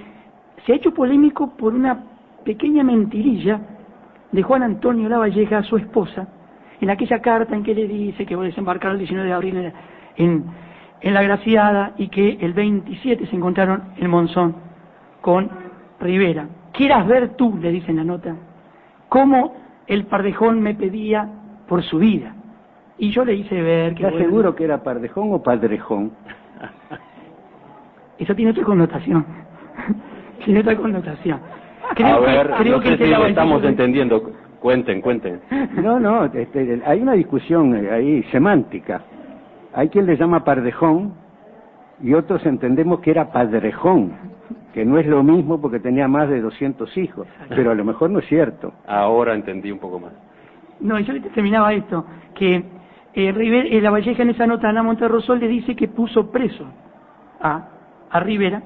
se 0.66 0.74
ha 0.74 0.75
hecho 0.75 0.94
polémico 0.94 1.56
por 1.58 1.74
una 1.74 2.04
pequeña 2.46 2.84
mentirilla 2.84 3.60
de 4.32 4.44
Juan 4.44 4.62
Antonio 4.63 5.10
Lavalleja 5.10 5.60
a 5.60 5.63
su 5.63 5.77
esposa, 5.77 6.27
en 6.80 6.89
aquella 6.92 7.20
carta 7.20 7.56
en 7.56 7.63
que 7.63 7.74
le 7.74 7.88
dice 7.88 8.25
que 8.25 8.36
va 8.36 8.44
a 8.44 8.46
desembarcar 8.46 8.92
el 8.92 9.00
19 9.00 9.27
de 9.27 9.34
abril 9.34 9.58
en, 9.58 9.74
en, 10.18 10.44
en 11.01 11.13
la 11.13 11.24
Graciada 11.24 11.94
y 11.98 12.10
que 12.10 12.38
el 12.42 12.54
27 12.54 13.25
se 13.25 13.36
encontraron 13.36 13.82
en 13.98 14.10
Monzón 14.12 14.56
con 15.22 15.50
Rivera. 16.00 16.48
Quieras 16.72 17.08
ver 17.08 17.30
tú, 17.36 17.58
le 17.60 17.72
dice 17.72 17.89
en 17.89 17.98
la 17.98 18.04
nota, 18.04 18.36
cómo 19.10 19.56
el 19.88 20.06
pardejón 20.06 20.62
me 20.62 20.75
pedía 20.75 21.29
por 21.67 21.84
su 21.84 22.00
vida. 22.00 22.34
Y 22.98 23.12
yo 23.12 23.24
le 23.24 23.36
hice 23.36 23.62
ver 23.62 23.94
que... 23.94 24.03
¿Estás 24.03 24.13
bueno, 24.13 24.25
seguro 24.25 24.56
que 24.56 24.63
era 24.63 24.84
Pardejón 24.84 25.34
o 25.34 25.44
Padrejón? 25.44 26.12
Eso 28.17 28.34
tiene 28.34 28.51
otra 28.51 28.63
connotación. 28.63 29.25
tiene 30.46 30.62
otra 30.62 30.75
connotación. 30.75 31.39
Creo 31.96 32.15
a 32.15 32.20
que, 32.20 32.25
ver, 32.25 32.51
creo 32.58 32.77
no 32.77 32.82
que 32.82 32.89
de 32.91 33.06
si 33.06 33.12
la 33.12 33.20
lo 33.20 33.25
estamos 33.27 33.63
entendiendo. 33.63 34.32
Cuenten, 34.60 35.01
cuenten. 35.01 35.41
No, 35.82 36.00
no, 36.00 36.25
este, 36.25 36.82
hay 36.86 37.01
una 37.01 37.13
discusión 37.13 37.75
eh, 37.75 37.91
ahí 37.91 38.24
semántica. 38.32 39.01
Hay 39.74 39.89
quien 39.89 40.08
le 40.08 40.17
llama 40.17 40.44
Pardejón 40.44 41.13
y 42.01 42.13
otros 42.13 42.44
entendemos 42.46 43.00
que 43.00 43.12
era 43.12 43.32
Padrejón, 43.32 44.13
que 44.74 44.86
no 44.86 44.97
es 45.00 45.07
lo 45.07 45.24
mismo 45.24 45.59
porque 45.59 45.79
tenía 45.79 46.07
más 46.07 46.29
de 46.29 46.41
200 46.41 46.95
hijos, 46.97 47.27
pero 47.50 47.71
a 47.71 47.75
lo 47.75 47.83
mejor 47.83 48.09
no 48.09 48.19
es 48.19 48.25
cierto. 48.27 48.74
Ahora 48.88 49.33
entendí 49.33 49.71
un 49.71 49.79
poco 49.79 50.00
más. 50.00 50.12
No, 50.79 51.00
yo 51.00 51.19
terminaba 51.33 51.74
esto, 51.74 52.05
que 52.36 52.63
eh, 53.13 53.31
River- 53.31 53.67
eh, 53.74 53.81
la 53.81 53.89
Valleja 53.89 54.21
en 54.21 54.29
esa 54.29 54.45
nota, 54.45 54.69
Ana 54.69 54.83
Monterrosol 54.83 55.39
le 55.39 55.47
dice 55.47 55.75
que 55.75 55.88
puso 55.88 56.29
preso 56.31 56.65
a, 57.41 57.67
a 58.12 58.19
Rivera, 58.19 58.62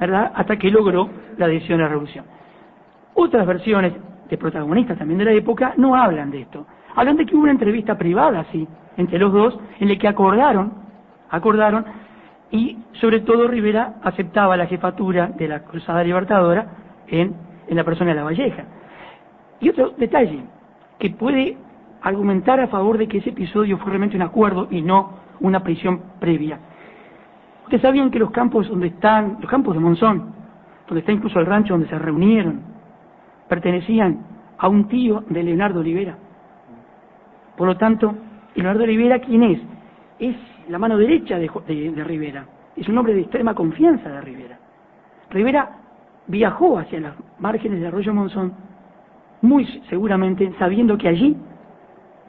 ¿verdad? 0.00 0.32
Hasta 0.34 0.56
que 0.56 0.70
logró 0.70 1.10
la 1.36 1.44
adhesión 1.46 1.80
a 1.80 1.84
la 1.84 1.88
revolución. 1.90 2.24
Otras 3.14 3.46
versiones 3.46 3.92
de 4.30 4.38
protagonistas 4.38 4.96
también 4.98 5.18
de 5.18 5.24
la 5.26 5.32
época 5.32 5.74
no 5.76 5.94
hablan 5.94 6.30
de 6.30 6.42
esto. 6.42 6.66
Hablan 6.94 7.16
de 7.16 7.26
que 7.26 7.34
hubo 7.36 7.42
una 7.42 7.52
entrevista 7.52 7.98
privada, 7.98 8.44
sí, 8.52 8.66
entre 8.96 9.18
los 9.18 9.32
dos, 9.32 9.58
en 9.78 9.88
la 9.90 9.96
que 9.96 10.08
acordaron, 10.08 10.72
acordaron, 11.30 11.84
y 12.50 12.78
sobre 13.00 13.20
todo 13.20 13.48
Rivera 13.48 13.96
aceptaba 14.02 14.56
la 14.56 14.66
jefatura 14.66 15.28
de 15.28 15.48
la 15.48 15.60
Cruzada 15.64 16.04
Libertadora 16.04 16.66
en, 17.08 17.34
en 17.66 17.76
la 17.76 17.84
persona 17.84 18.10
de 18.10 18.16
la 18.16 18.24
Valleja. 18.24 18.64
Y 19.60 19.68
otro 19.70 19.90
detalle, 19.96 20.40
que 20.98 21.10
puede 21.10 21.56
argumentar 22.02 22.60
a 22.60 22.68
favor 22.68 22.98
de 22.98 23.08
que 23.08 23.18
ese 23.18 23.30
episodio 23.30 23.78
fue 23.78 23.90
realmente 23.90 24.16
un 24.16 24.22
acuerdo 24.22 24.68
y 24.70 24.82
no 24.82 25.18
una 25.40 25.62
prisión 25.62 26.00
previa. 26.20 26.58
Ustedes 27.64 27.82
sabían 27.82 28.10
que 28.10 28.18
los 28.18 28.30
campos 28.30 28.68
donde 28.68 28.88
están, 28.88 29.38
los 29.40 29.50
campos 29.50 29.74
de 29.74 29.80
Monzón, 29.80 30.32
donde 30.86 31.00
está 31.00 31.12
incluso 31.12 31.40
el 31.40 31.46
rancho 31.46 31.74
donde 31.74 31.88
se 31.88 31.98
reunieron, 31.98 32.60
pertenecían 33.48 34.24
a 34.58 34.68
un 34.68 34.88
tío 34.88 35.24
de 35.28 35.42
Leonardo 35.42 35.80
Olivera. 35.80 36.16
Por 37.56 37.66
lo 37.66 37.76
tanto, 37.76 38.14
Leonardo 38.54 38.84
Olivera, 38.84 39.18
¿quién 39.18 39.42
es? 39.42 39.60
Es 40.18 40.36
la 40.68 40.78
mano 40.78 40.96
derecha 40.98 41.38
de, 41.38 41.48
Jo- 41.48 41.62
de- 41.66 41.90
de 41.90 42.04
Rivera. 42.04 42.44
Es 42.76 42.88
un 42.88 42.98
hombre 42.98 43.14
de 43.14 43.20
extrema 43.22 43.54
confianza 43.54 44.08
de 44.08 44.20
Rivera. 44.20 44.58
Rivera 45.30 45.70
viajó 46.26 46.78
hacia 46.78 47.00
las 47.00 47.14
márgenes 47.38 47.78
del 47.80 47.88
arroyo 47.88 48.12
Monzón, 48.14 48.52
muy 49.42 49.64
seguramente 49.88 50.52
sabiendo 50.58 50.96
que 50.98 51.08
allí 51.08 51.36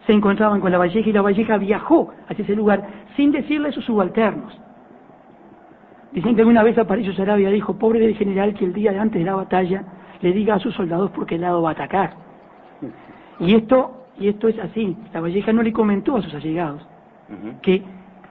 se 0.06 0.13
encontraban 0.13 0.62
con 0.62 0.72
la 0.72 0.77
Valleja 0.77 1.10
y 1.10 1.13
la 1.13 1.22
Valleja 1.22 1.58
viajó 1.58 2.13
hacia 2.29 2.44
ese 2.44 2.56
lugar 2.56 2.88
sin 3.15 3.32
decirle 3.32 3.70
a 3.70 3.72
sus 3.72 3.86
subalternos. 3.86 4.58
Dicen 6.13 6.36
que 6.36 6.41
alguna 6.41 6.63
vez 6.63 6.77
Aparicio 6.77 7.13
Sarabia 7.13 7.50
dijo, 7.50 7.77
pobre 7.77 8.00
del 8.00 8.15
general 8.15 8.53
que 8.53 8.65
el 8.65 8.74
día 8.74 8.91
de 8.94 9.00
antes 9.00 9.20
de 9.20 9.25
la 9.25 9.36
batalla 9.36 9.84
le 10.22 10.32
diga 10.32 10.56
a 10.56 10.60
sus 10.60 10.74
soldados 10.74 11.12
por 11.12 11.25
qué 11.25 11.38
lado 11.38 11.62
va 11.62 11.69
a 11.69 11.73
atacar. 11.73 12.12
Y 13.39 13.56
esto, 13.56 14.06
y 14.17 14.30
esto 14.30 14.47
es 14.47 14.58
así. 14.60 14.95
La 15.13 15.19
Valleja 15.21 15.52
no 15.54 15.62
le 15.62 15.73
comentó 15.73 16.15
a 16.15 16.21
sus 16.21 16.34
allegados 16.34 16.82
que 17.62 17.84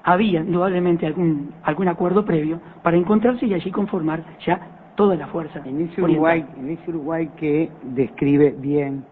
había 0.07 0.41
indudablemente 0.41 1.05
algún, 1.05 1.53
algún 1.65 1.89
acuerdo 1.89 2.25
previo 2.25 2.61
para 2.83 2.97
encontrarse 2.97 3.45
y 3.45 3.55
allí 3.55 3.73
conformar 3.73 4.23
ya 4.47 4.61
toda 4.95 5.17
la 5.17 5.27
fuerza. 5.27 5.61
En 5.65 5.81
ese. 5.81 6.01
Uruguay, 6.01 6.47
en 6.57 6.71
ese 6.71 6.91
Uruguay 6.91 7.29
que 7.37 7.69
describe 7.83 8.55
bien 8.57 9.05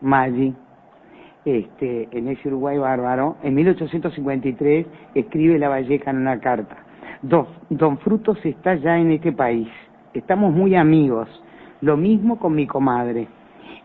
Maggi, 0.00 0.54
este, 1.44 2.08
en 2.12 2.28
ese 2.28 2.48
Uruguay 2.48 2.78
bárbaro, 2.78 3.36
en 3.42 3.54
1853 3.54 4.86
escribe 5.14 5.58
La 5.58 5.68
Valleja 5.68 6.10
en 6.10 6.16
una 6.16 6.40
carta. 6.40 6.78
Don, 7.20 7.46
Don 7.68 7.98
Frutos 7.98 8.38
está 8.42 8.74
ya 8.76 8.98
en 8.98 9.12
este 9.12 9.32
país. 9.32 9.68
Estamos 10.14 10.54
muy 10.54 10.74
amigos. 10.74 11.28
Lo 11.82 11.98
mismo 11.98 12.38
con 12.38 12.54
mi 12.54 12.66
comadre. 12.66 13.28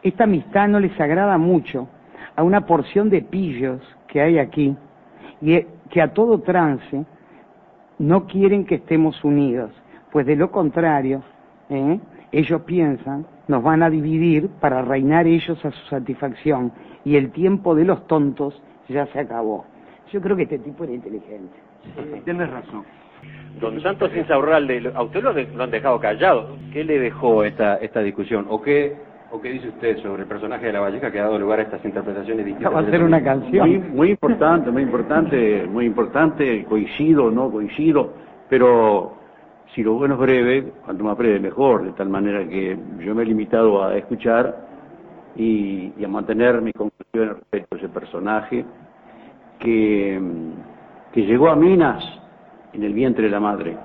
Esta 0.02 0.24
amistad 0.24 0.70
no 0.70 0.80
les 0.80 0.98
agrada 1.00 1.38
mucho 1.38 1.90
a 2.38 2.44
una 2.44 2.66
porción 2.66 3.10
de 3.10 3.22
pillos 3.22 3.82
que 4.08 4.22
hay 4.22 4.40
aquí 4.40 4.78
y 5.42 5.54
eh, 5.54 5.68
que 5.90 6.02
a 6.02 6.14
todo 6.14 6.40
trance 6.40 7.06
no 8.00 8.26
quieren 8.28 8.66
que 8.66 8.76
estemos 8.76 9.24
unidos, 9.24 9.72
pues 10.12 10.26
de 10.26 10.36
lo 10.36 10.52
contrario, 10.52 11.22
¿eh? 11.70 12.00
ellos 12.32 12.62
piensan, 12.62 13.26
nos 13.48 13.62
van 13.64 13.84
a 13.84 13.90
dividir 13.90 14.50
para 14.60 14.82
reinar 14.82 15.28
ellos 15.28 15.64
a 15.66 15.72
su 15.72 15.86
satisfacción 15.88 16.72
y 17.06 17.16
el 17.16 17.32
tiempo 17.32 17.76
de 17.76 17.86
los 17.86 18.08
tontos 18.08 18.62
ya 18.90 19.06
se 19.08 19.20
acabó. 19.20 19.66
Yo 20.12 20.22
creo 20.22 20.36
que 20.36 20.44
este 20.44 20.60
tipo 20.60 20.84
era 20.84 20.94
inteligente. 20.94 21.54
Tienes 22.24 22.50
razón. 22.50 22.84
Don 23.60 23.80
Santos 23.82 24.12
Insaurralde, 24.16 24.92
a 24.94 25.04
usted 25.04 25.22
lo, 25.24 25.34
de- 25.34 25.48
lo 25.54 25.64
han 25.64 25.72
dejado 25.72 26.00
callado. 26.00 26.58
¿Qué 26.72 26.84
le 26.84 27.00
dejó 27.00 27.44
esta, 27.44 27.76
esta 27.78 28.02
discusión? 28.02 28.46
¿O 28.50 28.62
qué, 28.62 28.96
¿O 29.34 29.42
qué 29.42 29.50
dice 29.50 29.70
usted 29.70 29.98
sobre 29.98 30.22
el 30.22 30.28
personaje 30.28 30.68
de 30.68 30.74
la 30.74 30.80
Valleja 30.80 31.12
que 31.12 31.20
ha 31.20 31.24
dado 31.24 31.40
lugar 31.40 31.60
a 31.60 31.64
estas 31.64 31.84
interpretaciones 31.84 32.46
distintas? 32.46 32.72
Va 32.72 32.82
a 32.82 32.86
ser 32.86 33.04
una 33.04 33.24
canción. 33.24 33.68
Muy, 33.68 33.80
muy 33.80 34.10
importante, 34.12 34.70
muy 34.70 34.84
importante, 34.84 35.66
muy 35.66 35.86
importante, 35.88 36.64
coincido, 36.66 37.32
no 37.32 37.50
coincido, 37.50 38.14
pero 38.48 39.16
si 39.74 39.82
lo 39.82 39.96
bueno 39.96 40.14
es 40.14 40.20
breve, 40.20 40.74
cuanto 40.86 41.04
más 41.04 41.18
breve 41.18 41.40
mejor, 41.40 41.84
de 41.84 41.94
tal 41.94 42.10
manera 42.10 42.48
que 42.48 42.78
yo 43.00 43.16
me 43.16 43.24
he 43.24 43.26
limitado 43.26 43.84
a 43.84 43.98
escuchar 43.98 44.56
y, 45.36 45.92
y 45.98 46.06
a 46.06 46.08
mantener 46.08 46.62
mis 46.62 46.76
conclusiones 46.76 47.38
respecto 47.40 47.76
a 47.76 47.80
ese 47.80 47.90
personaje 47.90 48.64
que, 49.58 50.22
que 51.12 51.26
llegó 51.26 51.50
a 51.50 51.56
Minas 51.56 52.04
en 52.72 52.84
el 52.84 52.94
vientre 52.94 53.24
de 53.24 53.32
la 53.32 53.40
madre. 53.40 53.78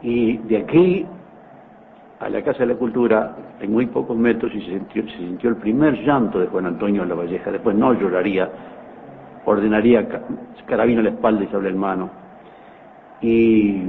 Y 0.00 0.36
de 0.36 0.58
aquí 0.58 1.06
a 2.20 2.28
la 2.28 2.42
Casa 2.42 2.60
de 2.60 2.66
la 2.66 2.74
Cultura, 2.74 3.36
en 3.60 3.72
muy 3.72 3.86
pocos 3.86 4.16
metros, 4.16 4.52
y 4.54 4.60
se 4.62 4.80
sintió, 5.18 5.50
el 5.50 5.56
primer 5.56 5.94
llanto 6.04 6.40
de 6.40 6.46
Juan 6.48 6.66
Antonio 6.66 7.04
La 7.04 7.14
Valleja. 7.14 7.50
Después 7.52 7.76
no 7.76 7.92
lloraría, 7.94 8.50
ordenaría 9.44 10.08
ca- 10.08 10.22
carabina 10.66 11.00
a 11.00 11.04
la 11.04 11.10
espalda 11.10 11.44
y 11.44 11.46
sable 11.48 11.68
en 11.68 11.78
mano. 11.78 12.10
Y 13.20 13.82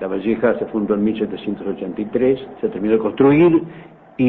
La 0.00 0.06
Valleja 0.08 0.58
se 0.58 0.66
fundó 0.66 0.94
en 0.94 1.04
1783, 1.04 2.46
se 2.60 2.68
terminó 2.68 2.94
de 2.94 3.00
construir 3.00 3.62
y, 4.16 4.24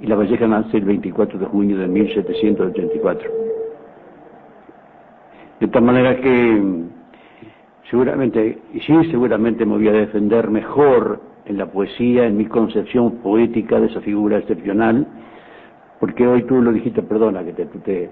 y 0.00 0.06
La 0.06 0.16
Valleja 0.16 0.46
nace 0.46 0.76
el 0.76 0.84
24 0.84 1.38
de 1.38 1.46
junio 1.46 1.78
de 1.78 1.86
1784. 1.88 3.30
De 5.60 5.68
tal 5.68 5.82
manera 5.82 6.16
que 6.20 6.62
seguramente, 7.90 8.58
y 8.74 8.80
sí, 8.80 8.92
seguramente 9.10 9.64
me 9.64 9.74
voy 9.76 9.88
a 9.88 9.92
defender 9.92 10.50
mejor 10.50 11.27
en 11.48 11.58
la 11.58 11.66
poesía, 11.66 12.26
en 12.26 12.36
mi 12.36 12.46
concepción 12.46 13.16
poética 13.18 13.80
de 13.80 13.86
esa 13.86 14.00
figura 14.02 14.38
excepcional, 14.38 15.06
porque 16.00 16.26
hoy 16.26 16.42
tú 16.44 16.60
lo 16.62 16.72
dijiste, 16.72 17.02
perdona 17.02 17.42
que 17.44 17.52
te, 17.52 17.64
te 17.66 18.10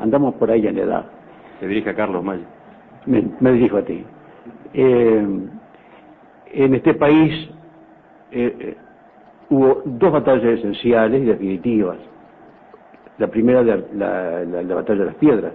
andamos 0.00 0.34
por 0.34 0.50
ahí 0.50 0.66
en 0.66 0.76
la 0.76 0.82
edad, 0.82 1.06
Se 1.60 1.66
dirige 1.66 1.90
a 1.90 1.94
Carlos 1.94 2.22
Mayo. 2.22 2.44
me, 3.06 3.24
me 3.40 3.52
dirijo 3.52 3.78
a 3.78 3.82
ti. 3.82 4.04
Eh, 4.74 5.26
en 6.52 6.74
este 6.74 6.94
país 6.94 7.50
eh, 8.30 8.56
eh, 8.60 8.76
hubo 9.50 9.82
dos 9.84 10.12
batallas 10.12 10.44
esenciales 10.58 11.22
y 11.22 11.26
definitivas. 11.26 11.96
La 13.18 13.26
primera, 13.28 13.62
la, 13.62 13.78
la- 13.94 14.44
la- 14.44 14.62
la 14.62 14.74
batalla 14.74 15.00
de 15.00 15.06
las 15.06 15.14
piedras. 15.16 15.52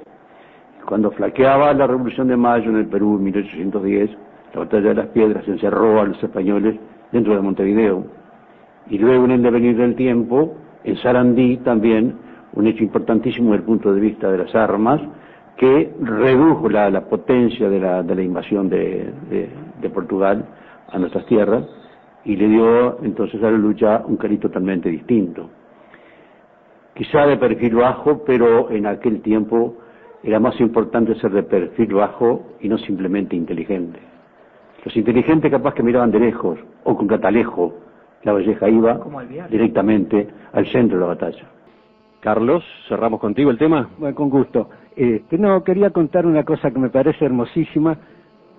Cuando 0.86 1.12
flaqueaba 1.12 1.73
la 1.73 1.88
Revolución 1.88 2.28
de 2.28 2.36
Mayo 2.36 2.69
en 2.71 2.78
el 2.78 2.88
Perú 2.88 3.15
en 3.17 3.23
1810, 3.23 4.10
la 4.54 4.60
batalla 4.60 4.89
de 4.89 4.95
las 4.95 5.08
piedras 5.08 5.47
encerró 5.47 6.02
a 6.02 6.06
los 6.06 6.21
españoles 6.21 6.76
dentro 7.13 7.34
de 7.36 7.41
Montevideo. 7.41 8.06
Y 8.89 8.97
luego 8.97 9.23
en 9.26 9.32
el 9.32 9.41
devenir 9.41 9.78
del 9.78 9.95
tiempo, 9.95 10.56
en 10.84 10.97
Sarandí 10.97 11.58
también, 11.58 12.15
un 12.54 12.67
hecho 12.67 12.84
importantísimo 12.84 13.52
desde 13.52 13.62
el 13.62 13.65
punto 13.65 13.93
de 13.93 14.02
vista 14.02 14.30
de 14.30 14.39
las 14.39 14.54
armas, 14.54 14.99
que 15.56 15.93
redujo 16.02 16.67
la, 16.67 16.89
potencia 17.06 17.69
de 17.69 17.80
la, 17.80 18.04
de 18.04 18.15
la 18.15 18.21
invasión 18.23 18.67
de- 18.69 19.13
de 19.82 19.89
Portugal 19.89 20.45
a 20.91 20.99
nuestras 20.99 21.26
tierras, 21.28 21.63
y 22.26 22.36
le 22.36 22.47
dio 22.47 23.04
entonces 23.04 23.41
a 23.43 23.52
la 23.52 23.58
lucha 23.58 24.04
un 24.06 24.17
cariz 24.17 24.39
totalmente 24.39 24.89
distinto. 24.89 25.49
Quizá 26.95 27.26
de 27.26 27.38
perfil 27.38 27.76
bajo, 27.76 28.23
pero 28.26 28.69
en 28.69 28.86
aquel 28.86 29.21
tiempo 29.21 29.76
era 30.23 30.39
más 30.39 30.60
importante 30.62 31.15
ser 31.15 31.32
de 31.32 31.43
perfil 31.43 31.93
bajo 31.93 32.43
y 32.62 32.69
no 32.69 32.78
simplemente 32.78 33.36
inteligente. 33.36 33.99
Los 34.84 34.96
inteligentes 34.98 35.50
capaz 35.50 35.74
que 35.74 35.84
miraban 35.84 36.12
de 36.12 36.19
lejos 36.19 36.60
o 36.84 36.98
con 36.98 37.08
catalejo, 37.08 37.74
la 38.24 38.34
Valleja 38.34 38.69
iba 38.69 39.00
directamente 39.50 40.28
al 40.52 40.65
centro 40.67 40.98
de 40.98 41.02
la 41.02 41.08
batalla. 41.08 41.43
Carlos, 42.19 42.63
cerramos 42.88 43.19
contigo 43.19 43.52
el 43.52 43.58
tema. 43.58 43.89
Bueno, 43.98 44.15
con 44.15 44.30
gusto. 44.30 44.69
Este, 44.96 45.38
no, 45.38 45.63
quería 45.63 45.89
contar 45.89 46.26
una 46.26 46.43
cosa 46.43 46.72
que 46.72 46.80
me 46.80 46.89
parece 46.89 47.26
hermosísima, 47.26 47.98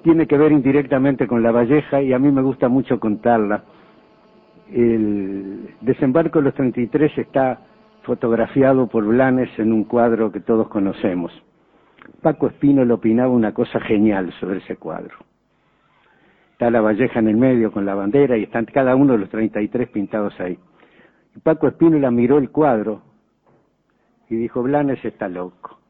tiene 0.03 0.27
que 0.27 0.37
ver 0.37 0.53
indirectamente 0.53 1.27
con 1.27 1.43
la 1.43 1.51
Valleja 1.51 2.03
y 2.03 2.13
a 2.13 2.19
mí 2.19 2.31
me 2.31 2.43
gusta 2.43 2.69
mucho 2.69 3.01
contarla. 3.01 3.65
El 4.71 5.75
desembarco 5.81 6.41
de 6.41 6.47
los 6.47 6.55
33 6.55 7.19
está 7.19 7.61
fotografiado 8.03 8.87
por 8.87 9.05
Blanes 9.05 9.51
en 9.59 9.73
un 9.73 9.85
cuadro 9.85 10.31
que 10.31 10.41
todos 10.41 10.69
conocemos. 10.69 11.33
Paco 12.21 12.49
Espino 12.49 12.85
le 12.85 12.93
opinaba 12.93 13.33
una 13.33 13.53
cosa 13.55 13.81
genial 13.81 14.33
sobre 14.41 14.59
ese 14.59 14.77
cuadro. 14.77 15.15
Está 16.55 16.71
la 16.71 16.81
Valleja 16.81 17.19
en 17.19 17.27
el 17.27 17.37
medio 17.37 17.73
con 17.73 17.85
la 17.85 17.97
bandera 17.97 18.37
y 18.37 18.45
están 18.45 18.65
cada 18.67 18.95
uno 18.95 19.15
de 19.15 19.19
los 19.19 19.29
33 19.29 19.89
pintados 19.89 20.39
ahí. 20.39 20.57
Y 21.35 21.41
Paco 21.41 21.67
Espino 21.67 21.99
la 21.99 22.13
miró 22.13 22.39
el 22.39 22.51
cuadro 22.51 23.03
y 24.31 24.37
dijo, 24.37 24.63
Blanes 24.63 25.05
está 25.05 25.27
loco. 25.29 25.81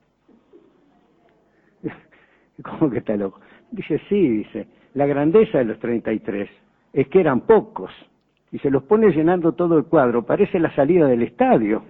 ¿Cómo 2.62 2.90
que 2.90 3.00
está 3.00 3.14
loco? 3.14 3.42
Dice, 3.72 4.00
sí, 4.08 4.26
dice, 4.26 4.66
la 4.94 5.04
grandeza 5.04 5.58
de 5.58 5.66
los 5.66 5.78
33 5.80 6.48
es 6.94 7.08
que 7.08 7.20
eran 7.20 7.42
pocos 7.42 7.92
y 8.50 8.58
se 8.60 8.70
los 8.70 8.84
pone 8.84 9.10
llenando 9.10 9.52
todo 9.52 9.76
el 9.76 9.84
cuadro, 9.84 10.24
parece 10.24 10.58
la 10.58 10.74
salida 10.74 11.06
del 11.06 11.24
estadio. 11.24 11.82